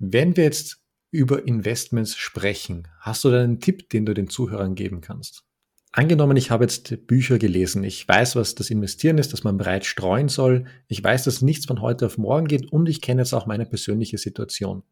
[0.00, 2.88] Wenn wir jetzt über Investments sprechen.
[3.00, 5.44] Hast du da einen Tipp, den du den Zuhörern geben kannst?
[5.90, 7.82] Angenommen, ich habe jetzt Bücher gelesen.
[7.82, 10.66] Ich weiß, was das Investieren ist, dass man bereits streuen soll.
[10.86, 13.64] Ich weiß, dass nichts von heute auf morgen geht und ich kenne jetzt auch meine
[13.64, 14.82] persönliche Situation.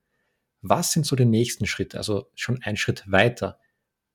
[0.63, 1.99] Was sind so die nächsten Schritte?
[1.99, 3.59] Also schon ein Schritt weiter.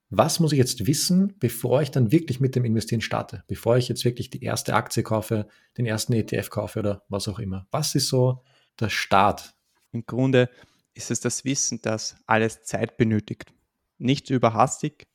[0.09, 3.43] Was muss ich jetzt wissen, bevor ich dann wirklich mit dem Investieren starte?
[3.47, 7.39] Bevor ich jetzt wirklich die erste Aktie kaufe, den ersten ETF kaufe oder was auch
[7.39, 7.67] immer?
[7.71, 8.43] Was ist so
[8.79, 9.53] der Start?
[9.93, 10.49] Im Grunde
[10.93, 13.53] ist es das Wissen, dass alles Zeit benötigt.
[13.97, 15.07] Nicht überhastig,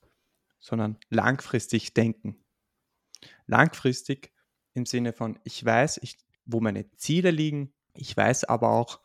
[0.59, 2.37] sondern langfristig denken.
[3.47, 4.33] Langfristig
[4.75, 9.01] im Sinne von, ich weiß, ich, wo meine Ziele liegen, ich weiß aber auch,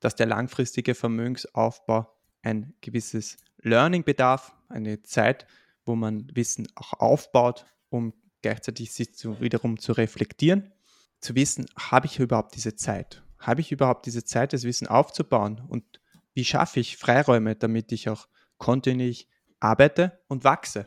[0.00, 5.46] dass der langfristige Vermögensaufbau ein gewisses Learning bedarf, eine Zeit,
[5.84, 10.72] wo man Wissen auch aufbaut, um gleichzeitig sich zu, wiederum zu reflektieren,
[11.20, 13.22] zu wissen, habe ich überhaupt diese Zeit?
[13.38, 16.00] Habe ich überhaupt diese Zeit, das Wissen aufzubauen und
[16.34, 19.28] wie schaffe ich Freiräume, damit ich auch kontinuierlich
[19.60, 20.86] arbeite und wachse.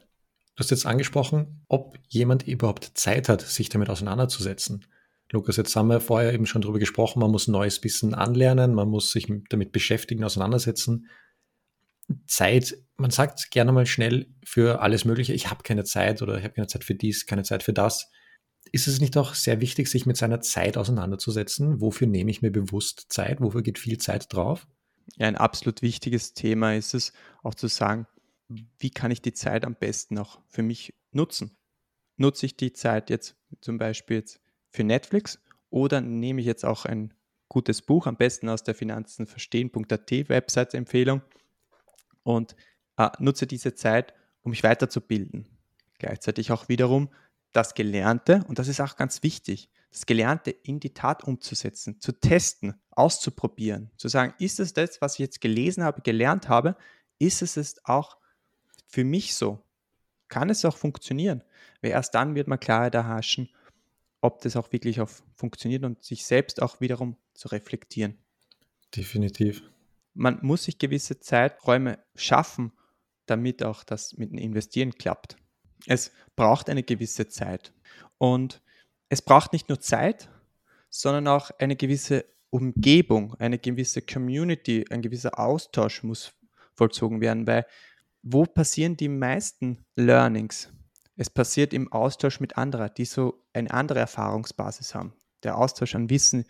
[0.56, 4.86] Du hast jetzt angesprochen, ob jemand überhaupt Zeit hat, sich damit auseinanderzusetzen.
[5.32, 8.88] Lukas, jetzt haben wir vorher eben schon darüber gesprochen, man muss neues Wissen anlernen, man
[8.88, 11.10] muss sich damit beschäftigen, auseinandersetzen.
[12.28, 16.44] Zeit, man sagt gerne mal schnell für alles Mögliche, ich habe keine Zeit oder ich
[16.44, 18.12] habe keine Zeit für dies, keine Zeit für das.
[18.72, 21.82] Ist es nicht auch sehr wichtig, sich mit seiner Zeit auseinanderzusetzen?
[21.82, 23.42] Wofür nehme ich mir bewusst Zeit?
[23.42, 24.68] Wofür geht viel Zeit drauf?
[25.20, 27.14] Ein absolut wichtiges Thema ist es,
[27.44, 28.08] auch zu sagen,
[28.48, 31.58] wie kann ich die Zeit am besten auch für mich nutzen?
[32.18, 34.40] Nutze ich die Zeit jetzt zum Beispiel jetzt
[34.70, 35.40] für Netflix
[35.70, 37.14] oder nehme ich jetzt auch ein
[37.50, 41.22] gutes Buch, am besten aus der Finanzen verstehen.at Website-Empfehlung
[42.24, 42.56] und
[42.98, 45.48] äh, nutze diese Zeit, um mich weiterzubilden.
[45.98, 47.10] Gleichzeitig auch wiederum
[47.52, 52.12] das Gelernte, und das ist auch ganz wichtig, das Gelernte in die Tat umzusetzen, zu
[52.12, 56.76] testen, auszuprobieren, zu sagen, ist es das, was ich jetzt gelesen habe, gelernt habe,
[57.20, 58.18] ist es es auch
[58.88, 59.62] für mich so?
[60.28, 61.44] Kann es auch funktionieren?
[61.82, 63.50] Weil erst dann wird man Klarheit erhaschen,
[64.22, 68.18] ob das auch wirklich auch funktioniert und sich selbst auch wiederum zu reflektieren.
[68.96, 69.64] Definitiv.
[70.14, 72.72] Man muss sich gewisse Zeiträume schaffen,
[73.26, 75.36] damit auch das mit dem Investieren klappt.
[75.86, 77.74] Es braucht eine gewisse Zeit.
[78.18, 78.62] Und
[79.10, 80.30] es braucht nicht nur Zeit,
[80.90, 82.26] sondern auch eine gewisse
[82.56, 86.32] Umgebung, eine gewisse Community, ein gewisser Austausch muss
[86.74, 87.66] vollzogen werden, weil
[88.24, 90.70] wo passieren die meisten Learnings?
[91.18, 95.14] Es passiert im Austausch mit anderen, die so eine andere Erfahrungsbasis haben.
[95.44, 96.46] Der Austausch an Wissen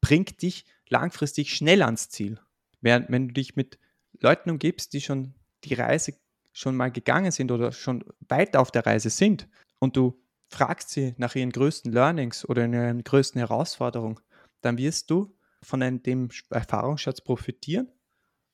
[0.00, 2.40] bringt dich langfristig schnell ans Ziel.
[2.80, 3.78] Während wenn du dich mit
[4.18, 6.14] Leuten umgibst, die schon die Reise
[6.52, 9.46] schon mal gegangen sind oder schon weit auf der Reise sind
[9.78, 14.18] und du fragst sie nach ihren größten Learnings oder ihren größten Herausforderungen,
[14.62, 17.88] dann wirst du von dem Erfahrungsschatz profitieren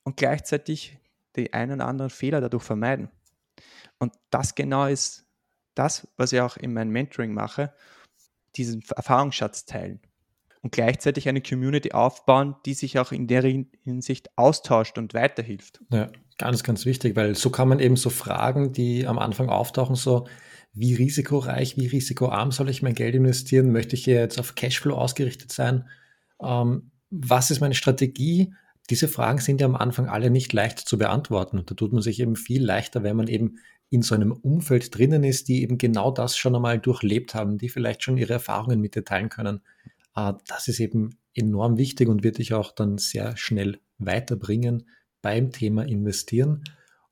[0.03, 0.97] und gleichzeitig
[1.35, 3.09] die einen oder anderen Fehler dadurch vermeiden.
[3.99, 5.25] Und das genau ist
[5.75, 7.73] das, was ich auch in meinem Mentoring mache,
[8.55, 9.99] diesen Erfahrungsschatz teilen
[10.61, 13.43] und gleichzeitig eine Community aufbauen, die sich auch in der
[13.83, 15.81] Hinsicht austauscht und weiterhilft.
[15.91, 19.95] Ja, ganz, ganz wichtig, weil so kann man eben so Fragen, die am Anfang auftauchen,
[19.95, 20.27] so
[20.73, 23.71] wie risikoreich, wie risikoarm soll ich mein Geld investieren?
[23.71, 25.85] Möchte ich hier jetzt auf Cashflow ausgerichtet sein?
[26.41, 28.53] Ähm, was ist meine Strategie?
[28.89, 31.59] Diese Fragen sind ja am Anfang alle nicht leicht zu beantworten.
[31.59, 33.57] Und da tut man sich eben viel leichter, wenn man eben
[33.89, 37.69] in so einem Umfeld drinnen ist, die eben genau das schon einmal durchlebt haben, die
[37.69, 39.61] vielleicht schon ihre Erfahrungen mit dir teilen können.
[40.15, 44.87] Äh, das ist eben enorm wichtig und wird dich auch dann sehr schnell weiterbringen
[45.21, 46.63] beim Thema Investieren.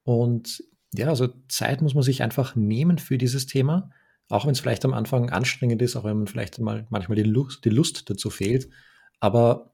[0.04, 3.90] Und ja, also Zeit muss man sich einfach nehmen für dieses Thema,
[4.30, 7.24] auch wenn es vielleicht am Anfang anstrengend ist, auch wenn man vielleicht mal manchmal die
[7.24, 8.70] Lust, die Lust dazu fehlt.
[9.20, 9.74] Aber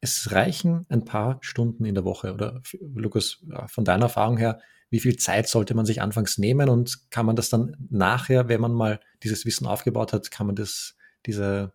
[0.00, 2.32] es reichen ein paar Stunden in der Woche.
[2.32, 2.62] Oder
[2.94, 7.26] Lukas, von deiner Erfahrung her, wie viel Zeit sollte man sich anfangs nehmen und kann
[7.26, 10.96] man das dann nachher, wenn man mal dieses Wissen aufgebaut hat, kann man das,
[11.26, 11.72] diese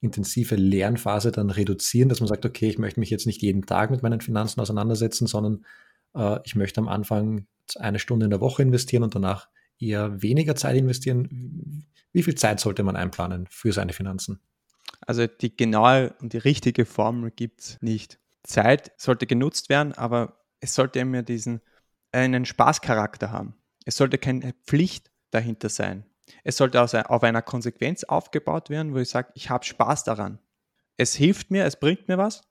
[0.00, 3.90] intensive Lernphase dann reduzieren, dass man sagt, okay, ich möchte mich jetzt nicht jeden Tag
[3.90, 5.64] mit meinen Finanzen auseinandersetzen, sondern
[6.14, 7.46] äh, ich möchte am Anfang
[7.76, 9.48] eine Stunde in der Woche investieren und danach
[9.78, 11.86] eher weniger Zeit investieren.
[12.12, 14.40] Wie viel Zeit sollte man einplanen für seine Finanzen?
[15.06, 18.18] Also die genaue und die richtige Formel gibt es nicht.
[18.42, 21.60] Zeit sollte genutzt werden, aber es sollte immer diesen
[22.12, 23.54] einen Spaßcharakter haben.
[23.84, 26.04] Es sollte keine Pflicht dahinter sein.
[26.42, 30.38] Es sollte auf einer Konsequenz aufgebaut werden, wo ich sage, ich habe Spaß daran.
[30.96, 32.42] Es hilft mir, es bringt mir was.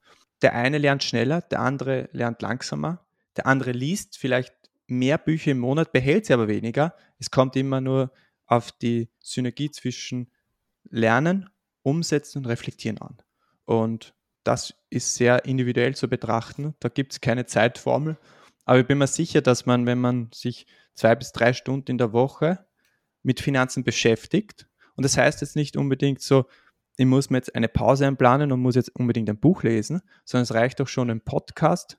[0.42, 3.04] Der eine lernt schneller, der andere lernt langsamer.
[3.36, 4.54] Der andere liest vielleicht
[4.86, 6.94] mehr Bücher im Monat, behält sie aber weniger.
[7.18, 8.12] Es kommt immer nur
[8.46, 10.30] auf die Synergie zwischen
[10.84, 11.48] Lernen,
[11.82, 13.18] Umsetzen und Reflektieren an.
[13.64, 16.74] Und das ist sehr individuell zu betrachten.
[16.80, 18.18] Da gibt es keine Zeitformel.
[18.64, 21.98] Aber ich bin mir sicher, dass man, wenn man sich zwei bis drei Stunden in
[21.98, 22.66] der Woche
[23.22, 26.46] mit Finanzen beschäftigt, und das heißt jetzt nicht unbedingt so,
[26.96, 30.44] ich muss mir jetzt eine Pause einplanen und muss jetzt unbedingt ein Buch lesen, sondern
[30.44, 31.98] es reicht auch schon ein Podcast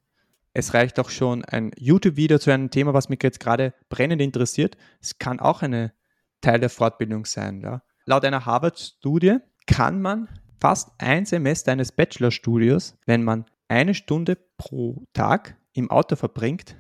[0.58, 4.78] es reicht auch schon ein YouTube-Video zu einem Thema, was mich jetzt gerade brennend interessiert.
[5.02, 5.92] Es kann auch ein
[6.40, 7.60] Teil der Fortbildung sein.
[7.60, 7.84] Ja.
[8.06, 15.04] Laut einer Harvard-Studie kann man fast ein Semester eines Bachelorstudios, wenn man eine Stunde pro
[15.12, 16.78] Tag im Auto verbringt,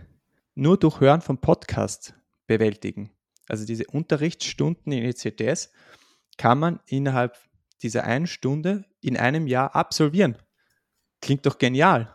[0.54, 2.14] nur durch Hören von Podcasts
[2.48, 3.12] bewältigen.
[3.50, 5.70] Also diese Unterrichtsstunden in ECTS
[6.38, 7.38] kann man innerhalb
[7.84, 10.38] dieser einen Stunde in einem Jahr absolvieren.
[11.20, 12.14] Klingt doch genial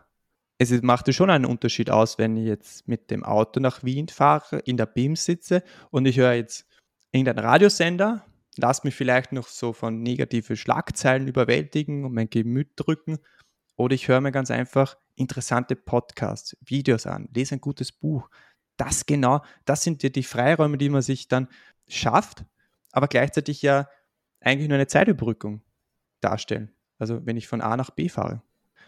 [0.61, 4.59] es machte schon einen Unterschied aus, wenn ich jetzt mit dem Auto nach Wien fahre,
[4.59, 6.67] in der BIM sitze und ich höre jetzt
[7.13, 8.27] irgendeinen Radiosender,
[8.59, 13.19] lass mich vielleicht noch so von negativen Schlagzeilen überwältigen und mein Gemüt drücken.
[13.77, 18.29] Oder ich höre mir ganz einfach interessante Podcasts, Videos an, lese ein gutes Buch.
[18.77, 21.49] Das genau, das sind ja die Freiräume, die man sich dann
[21.89, 22.45] schafft,
[22.93, 23.89] aber gleichzeitig ja
[24.41, 25.63] eigentlich nur eine Zeitüberbrückung
[26.21, 26.71] darstellen.
[26.99, 28.43] Also wenn ich von A nach B fahre.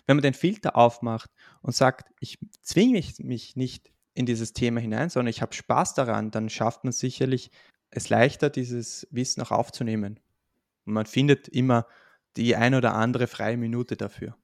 [0.07, 1.31] Wenn man den Filter aufmacht
[1.63, 5.95] und sagt, ich zwinge mich, mich nicht in dieses Thema hinein, sondern ich habe Spaß
[5.95, 7.51] daran, dann schafft man sicherlich
[7.91, 10.19] es leichter, dieses Wissen auch aufzunehmen.
[10.85, 11.87] Und man findet immer
[12.37, 14.37] die ein oder andere freie Minute dafür.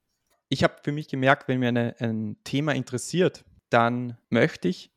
[0.48, 4.92] Ich habe für mich gemerkt, wenn mir eine, ein Thema interessiert, dann möchte ich,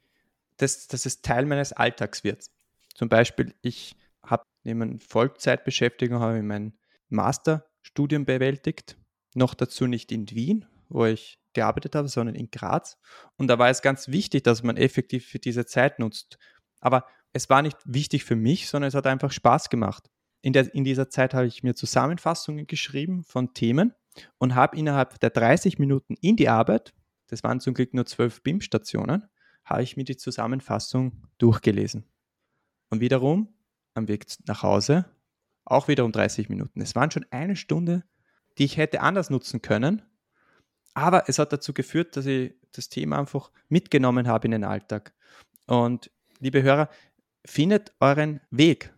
[0.58, 2.46] dass, dass es Teil meines Alltags wird.
[2.94, 6.78] Zum Beispiel, ich habe neben Vollzeitbeschäftigung habe ich mein
[7.10, 8.98] Masterstudium bewältigt
[9.36, 12.98] noch dazu nicht in Wien, wo ich gearbeitet habe, sondern in Graz.
[13.38, 16.38] Und da war es ganz wichtig, dass man effektiv für diese Zeit nutzt.
[16.80, 20.10] Aber es war nicht wichtig für mich, sondern es hat einfach Spaß gemacht.
[20.42, 23.94] In, der, in dieser Zeit habe ich mir Zusammenfassungen geschrieben von Themen
[24.38, 26.94] und habe innerhalb der 30 Minuten in die Arbeit,
[27.28, 29.28] das waren zum Glück nur zwölf BIM-Stationen,
[29.64, 32.06] habe ich mir die Zusammenfassung durchgelesen.
[32.90, 33.54] Und wiederum
[33.94, 35.06] am Weg nach Hause
[35.64, 36.82] auch wiederum 30 Minuten.
[36.82, 38.04] Es waren schon eine Stunde,
[38.58, 40.02] die ich hätte anders nutzen können,
[40.94, 45.14] aber es hat dazu geführt, dass ich das Thema einfach mitgenommen habe in den Alltag.
[45.68, 46.90] Und liebe Hörer,
[47.46, 48.94] findet euren Weg.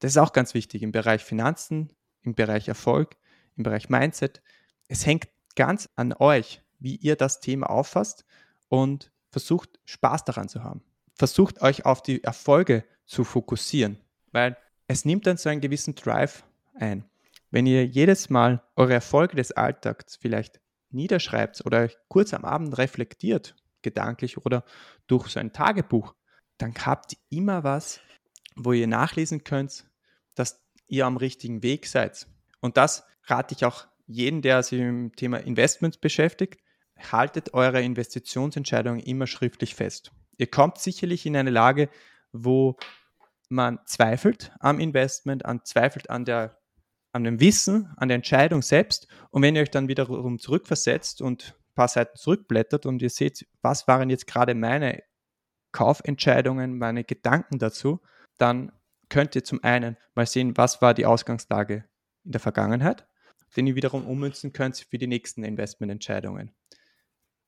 [0.00, 1.92] Das ist auch ganz wichtig im Bereich Finanzen,
[2.22, 3.16] im Bereich Erfolg,
[3.56, 4.42] im Bereich Mindset.
[4.88, 8.24] Es hängt ganz an euch, wie ihr das Thema auffasst
[8.68, 10.82] und versucht Spaß daran zu haben.
[11.14, 13.98] Versucht euch auf die Erfolge zu fokussieren,
[14.30, 16.44] weil es nimmt dann so einen gewissen Drive
[16.74, 17.04] ein.
[17.50, 23.56] Wenn ihr jedes Mal eure Erfolge des Alltags vielleicht niederschreibt oder kurz am Abend reflektiert,
[23.82, 24.64] gedanklich oder
[25.06, 26.14] durch so ein Tagebuch,
[26.58, 28.00] dann habt ihr immer was,
[28.56, 29.86] wo ihr nachlesen könnt,
[30.34, 32.26] dass ihr am richtigen Weg seid.
[32.60, 36.60] Und das rate ich auch jeden, der sich dem Thema Investments beschäftigt.
[37.12, 40.10] Haltet eure Investitionsentscheidungen immer schriftlich fest.
[40.36, 41.88] Ihr kommt sicherlich in eine Lage,
[42.32, 42.76] wo
[43.48, 46.58] man zweifelt am Investment, an zweifelt an der
[47.12, 49.08] an dem Wissen, an der Entscheidung selbst.
[49.30, 53.46] Und wenn ihr euch dann wiederum zurückversetzt und ein paar Seiten zurückblättert und ihr seht,
[53.62, 55.02] was waren jetzt gerade meine
[55.72, 58.00] Kaufentscheidungen, meine Gedanken dazu,
[58.36, 58.72] dann
[59.08, 61.84] könnt ihr zum einen mal sehen, was war die Ausgangslage
[62.24, 63.06] in der Vergangenheit,
[63.56, 66.52] den ihr wiederum ummünzen könnt für die nächsten Investmententscheidungen.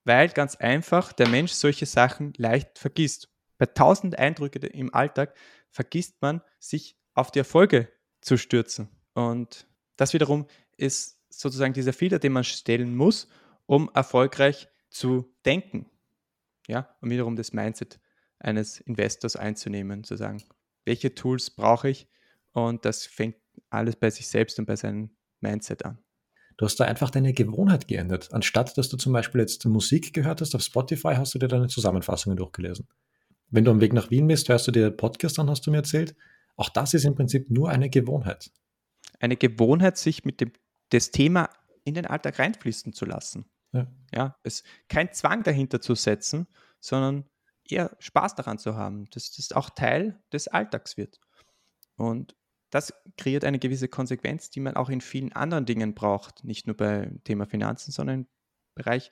[0.04, 3.28] Weil ganz einfach der Mensch solche Sachen leicht vergisst.
[3.58, 5.36] Bei tausend Eindrücke im Alltag
[5.70, 7.88] vergisst man, sich auf die Erfolge
[8.22, 8.88] zu stürzen.
[9.14, 10.46] Und das wiederum
[10.76, 13.28] ist sozusagen dieser Filter, den man stellen muss,
[13.66, 15.86] um erfolgreich zu denken.
[16.66, 18.00] Ja, und wiederum das Mindset
[18.38, 20.42] eines Investors einzunehmen, zu sagen,
[20.84, 22.08] welche Tools brauche ich?
[22.52, 23.36] Und das fängt
[23.68, 25.98] alles bei sich selbst und bei seinem Mindset an.
[26.56, 28.28] Du hast da einfach deine Gewohnheit geändert.
[28.32, 31.68] Anstatt dass du zum Beispiel jetzt Musik gehört hast auf Spotify, hast du dir deine
[31.68, 32.86] Zusammenfassungen durchgelesen.
[33.50, 35.78] Wenn du am Weg nach Wien bist, hörst du dir Podcast an, hast du mir
[35.78, 36.14] erzählt.
[36.56, 38.50] Auch das ist im Prinzip nur eine Gewohnheit.
[39.20, 40.52] Eine Gewohnheit, sich mit dem
[40.88, 41.48] das Thema
[41.84, 43.48] in den Alltag reinfließen zu lassen.
[43.72, 43.86] Ja.
[44.12, 46.48] ja, es kein Zwang dahinter zu setzen,
[46.80, 47.30] sondern
[47.68, 51.20] eher Spaß daran zu haben, dass das auch Teil des Alltags wird.
[51.96, 52.34] Und
[52.70, 56.76] das kreiert eine gewisse Konsequenz, die man auch in vielen anderen Dingen braucht, nicht nur
[56.76, 58.26] beim Thema Finanzen, sondern im
[58.74, 59.10] Bereich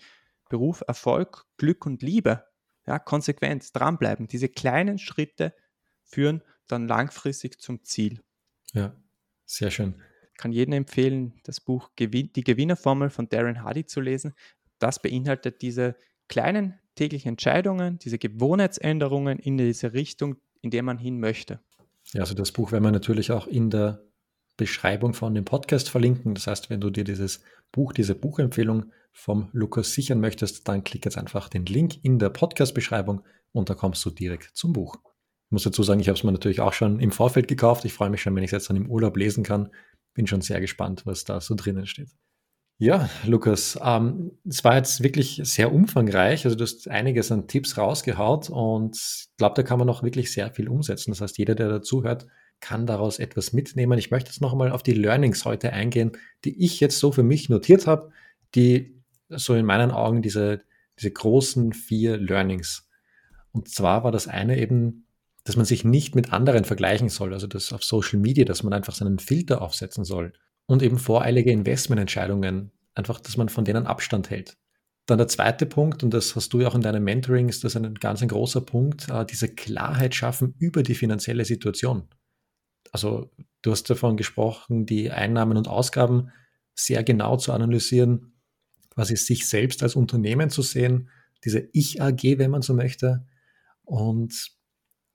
[0.48, 2.44] Beruf, Erfolg, Glück und Liebe.
[2.86, 4.28] Ja, Konsequenz, dranbleiben.
[4.28, 5.54] Diese kleinen Schritte
[6.02, 8.22] führen dann langfristig zum Ziel.
[8.72, 8.96] Ja,
[9.48, 9.94] sehr schön.
[10.32, 14.34] Ich kann jedem empfehlen, das Buch Die Gewinnerformel von Darren Hardy zu lesen.
[14.78, 15.96] Das beinhaltet diese
[16.28, 21.60] kleinen täglichen Entscheidungen, diese Gewohnheitsänderungen in diese Richtung, in der man hin möchte.
[22.12, 24.04] Ja, also das Buch werden wir natürlich auch in der
[24.56, 26.34] Beschreibung von dem Podcast verlinken.
[26.34, 27.42] Das heißt, wenn du dir dieses
[27.72, 32.30] Buch, diese Buchempfehlung vom Lukas sichern möchtest, dann klick jetzt einfach den Link in der
[32.30, 33.22] Podcast-Beschreibung
[33.52, 34.96] und da kommst du direkt zum Buch.
[35.48, 37.86] Ich muss dazu sagen, ich habe es mir natürlich auch schon im Vorfeld gekauft.
[37.86, 39.70] Ich freue mich schon, wenn ich es jetzt dann im Urlaub lesen kann.
[40.12, 42.10] Bin schon sehr gespannt, was da so drinnen steht.
[42.80, 46.44] Ja, Lukas, ähm, es war jetzt wirklich sehr umfangreich.
[46.44, 50.32] Also du hast einiges an Tipps rausgehaut und ich glaube, da kann man noch wirklich
[50.32, 51.10] sehr viel umsetzen.
[51.10, 52.26] Das heißt, jeder, der dazuhört,
[52.60, 53.98] kann daraus etwas mitnehmen.
[53.98, 56.12] Ich möchte jetzt noch einmal auf die Learnings heute eingehen,
[56.44, 58.10] die ich jetzt so für mich notiert habe,
[58.54, 60.60] die so in meinen Augen diese,
[60.98, 62.88] diese großen vier Learnings.
[63.50, 65.06] Und zwar war das eine eben,
[65.48, 68.74] dass man sich nicht mit anderen vergleichen soll, also das auf Social Media, dass man
[68.74, 70.34] einfach seinen Filter aufsetzen soll
[70.66, 74.58] und eben voreilige Investmententscheidungen, einfach, dass man von denen Abstand hält.
[75.06, 77.76] Dann der zweite Punkt, und das hast du ja auch in deinem Mentoring, ist das
[77.76, 82.08] ein ganz ein großer Punkt, äh, diese Klarheit schaffen über die finanzielle Situation.
[82.92, 83.30] Also
[83.62, 86.30] du hast davon gesprochen, die Einnahmen und Ausgaben
[86.74, 88.34] sehr genau zu analysieren,
[88.90, 91.08] quasi sich selbst als Unternehmen zu sehen,
[91.42, 93.24] diese Ich-AG, wenn man so möchte,
[93.84, 94.57] und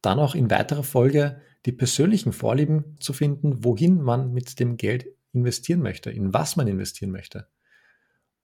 [0.04, 5.08] dann auch in weiterer Folge die persönlichen Vorlieben zu finden, wohin man mit dem Geld
[5.32, 7.48] investieren möchte, in was man investieren möchte.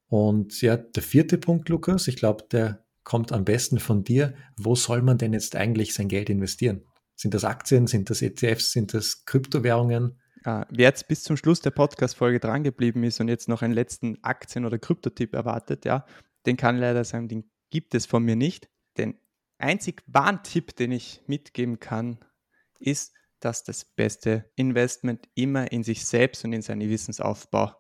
[0.07, 4.33] Und ja, der vierte Punkt, Lukas, ich glaube, der kommt am besten von dir.
[4.57, 6.83] Wo soll man denn jetzt eigentlich sein Geld investieren?
[7.15, 10.19] Sind das Aktien, sind das ETFs, sind das Kryptowährungen?
[10.45, 14.23] Ah, wer jetzt bis zum Schluss der Podcast-Folge drangeblieben ist und jetzt noch einen letzten
[14.23, 16.05] Aktien- oder Kryptotipp erwartet, ja,
[16.45, 18.69] den kann leider sagen, den gibt es von mir nicht.
[18.97, 19.15] Den
[19.59, 22.19] einzig wahren Tipp, den ich mitgeben kann,
[22.79, 27.73] ist, dass das beste Investment immer in sich selbst und in seinen Wissensaufbau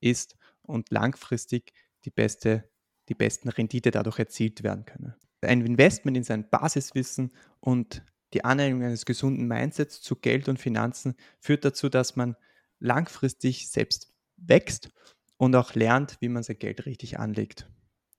[0.00, 1.72] ist und langfristig
[2.04, 2.70] die, beste,
[3.08, 5.14] die besten Rendite dadurch erzielt werden können.
[5.42, 11.16] Ein Investment in sein Basiswissen und die Anregung eines gesunden Mindsets zu Geld und Finanzen
[11.40, 12.36] führt dazu, dass man
[12.78, 14.90] langfristig selbst wächst
[15.36, 17.68] und auch lernt, wie man sein Geld richtig anlegt.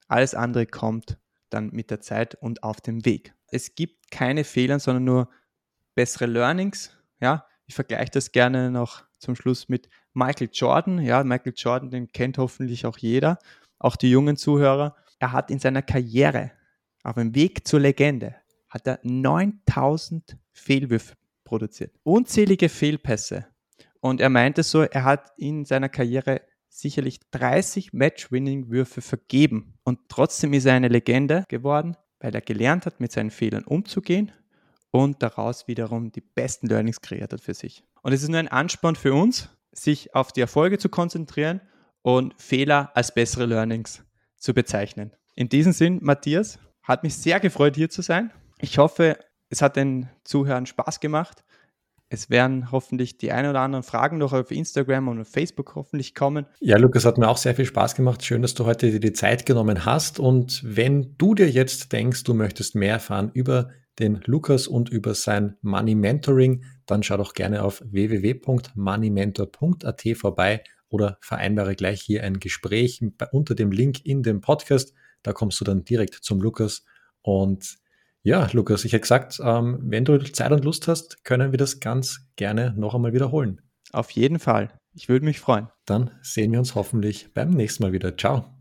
[0.07, 1.17] Alles andere kommt
[1.53, 3.33] dann mit der Zeit und auf dem Weg.
[3.47, 5.29] Es gibt keine Fehler, sondern nur
[5.95, 6.91] bessere Learnings.
[7.19, 10.99] Ja, Ich vergleiche das gerne noch zum Schluss mit Michael Jordan.
[10.99, 13.39] Ja, Michael Jordan, den kennt hoffentlich auch jeder,
[13.79, 14.95] auch die jungen Zuhörer.
[15.19, 16.51] Er hat in seiner Karriere
[17.03, 18.35] auf dem Weg zur Legende
[18.73, 23.45] hat er 9000 Fehlwürfe produziert, unzählige Fehlpässe.
[23.99, 26.41] Und er meinte so, er hat in seiner Karriere
[26.83, 29.73] sicherlich 30 Match-Winning-Würfe vergeben.
[29.83, 34.31] Und trotzdem ist er eine Legende geworden, weil er gelernt hat, mit seinen Fehlern umzugehen
[34.91, 37.83] und daraus wiederum die besten Learnings kreiert hat für sich.
[38.03, 41.61] Und es ist nur ein Ansporn für uns, sich auf die Erfolge zu konzentrieren
[42.03, 44.03] und Fehler als bessere Learnings
[44.37, 45.11] zu bezeichnen.
[45.35, 48.31] In diesem Sinn, Matthias, hat mich sehr gefreut, hier zu sein.
[48.59, 49.17] Ich hoffe,
[49.49, 51.43] es hat den Zuhörern Spaß gemacht.
[52.13, 56.13] Es werden hoffentlich die ein oder anderen Fragen noch auf Instagram und auf Facebook hoffentlich
[56.13, 56.45] kommen.
[56.59, 58.23] Ja, Lukas, hat mir auch sehr viel Spaß gemacht.
[58.23, 60.19] Schön, dass du heute dir die Zeit genommen hast.
[60.19, 65.15] Und wenn du dir jetzt denkst, du möchtest mehr erfahren über den Lukas und über
[65.15, 72.39] sein Money Mentoring, dann schau doch gerne auf www.moneymentor.at vorbei oder vereinbare gleich hier ein
[72.39, 74.93] Gespräch unter dem Link in dem Podcast.
[75.23, 76.85] Da kommst du dann direkt zum Lukas
[77.23, 77.79] und
[78.23, 81.79] ja, Lukas, ich hätte gesagt, ähm, wenn du Zeit und Lust hast, können wir das
[81.79, 83.61] ganz gerne noch einmal wiederholen.
[83.91, 84.73] Auf jeden Fall.
[84.95, 85.67] Ich würde mich freuen.
[85.85, 88.15] Dann sehen wir uns hoffentlich beim nächsten Mal wieder.
[88.17, 88.52] Ciao.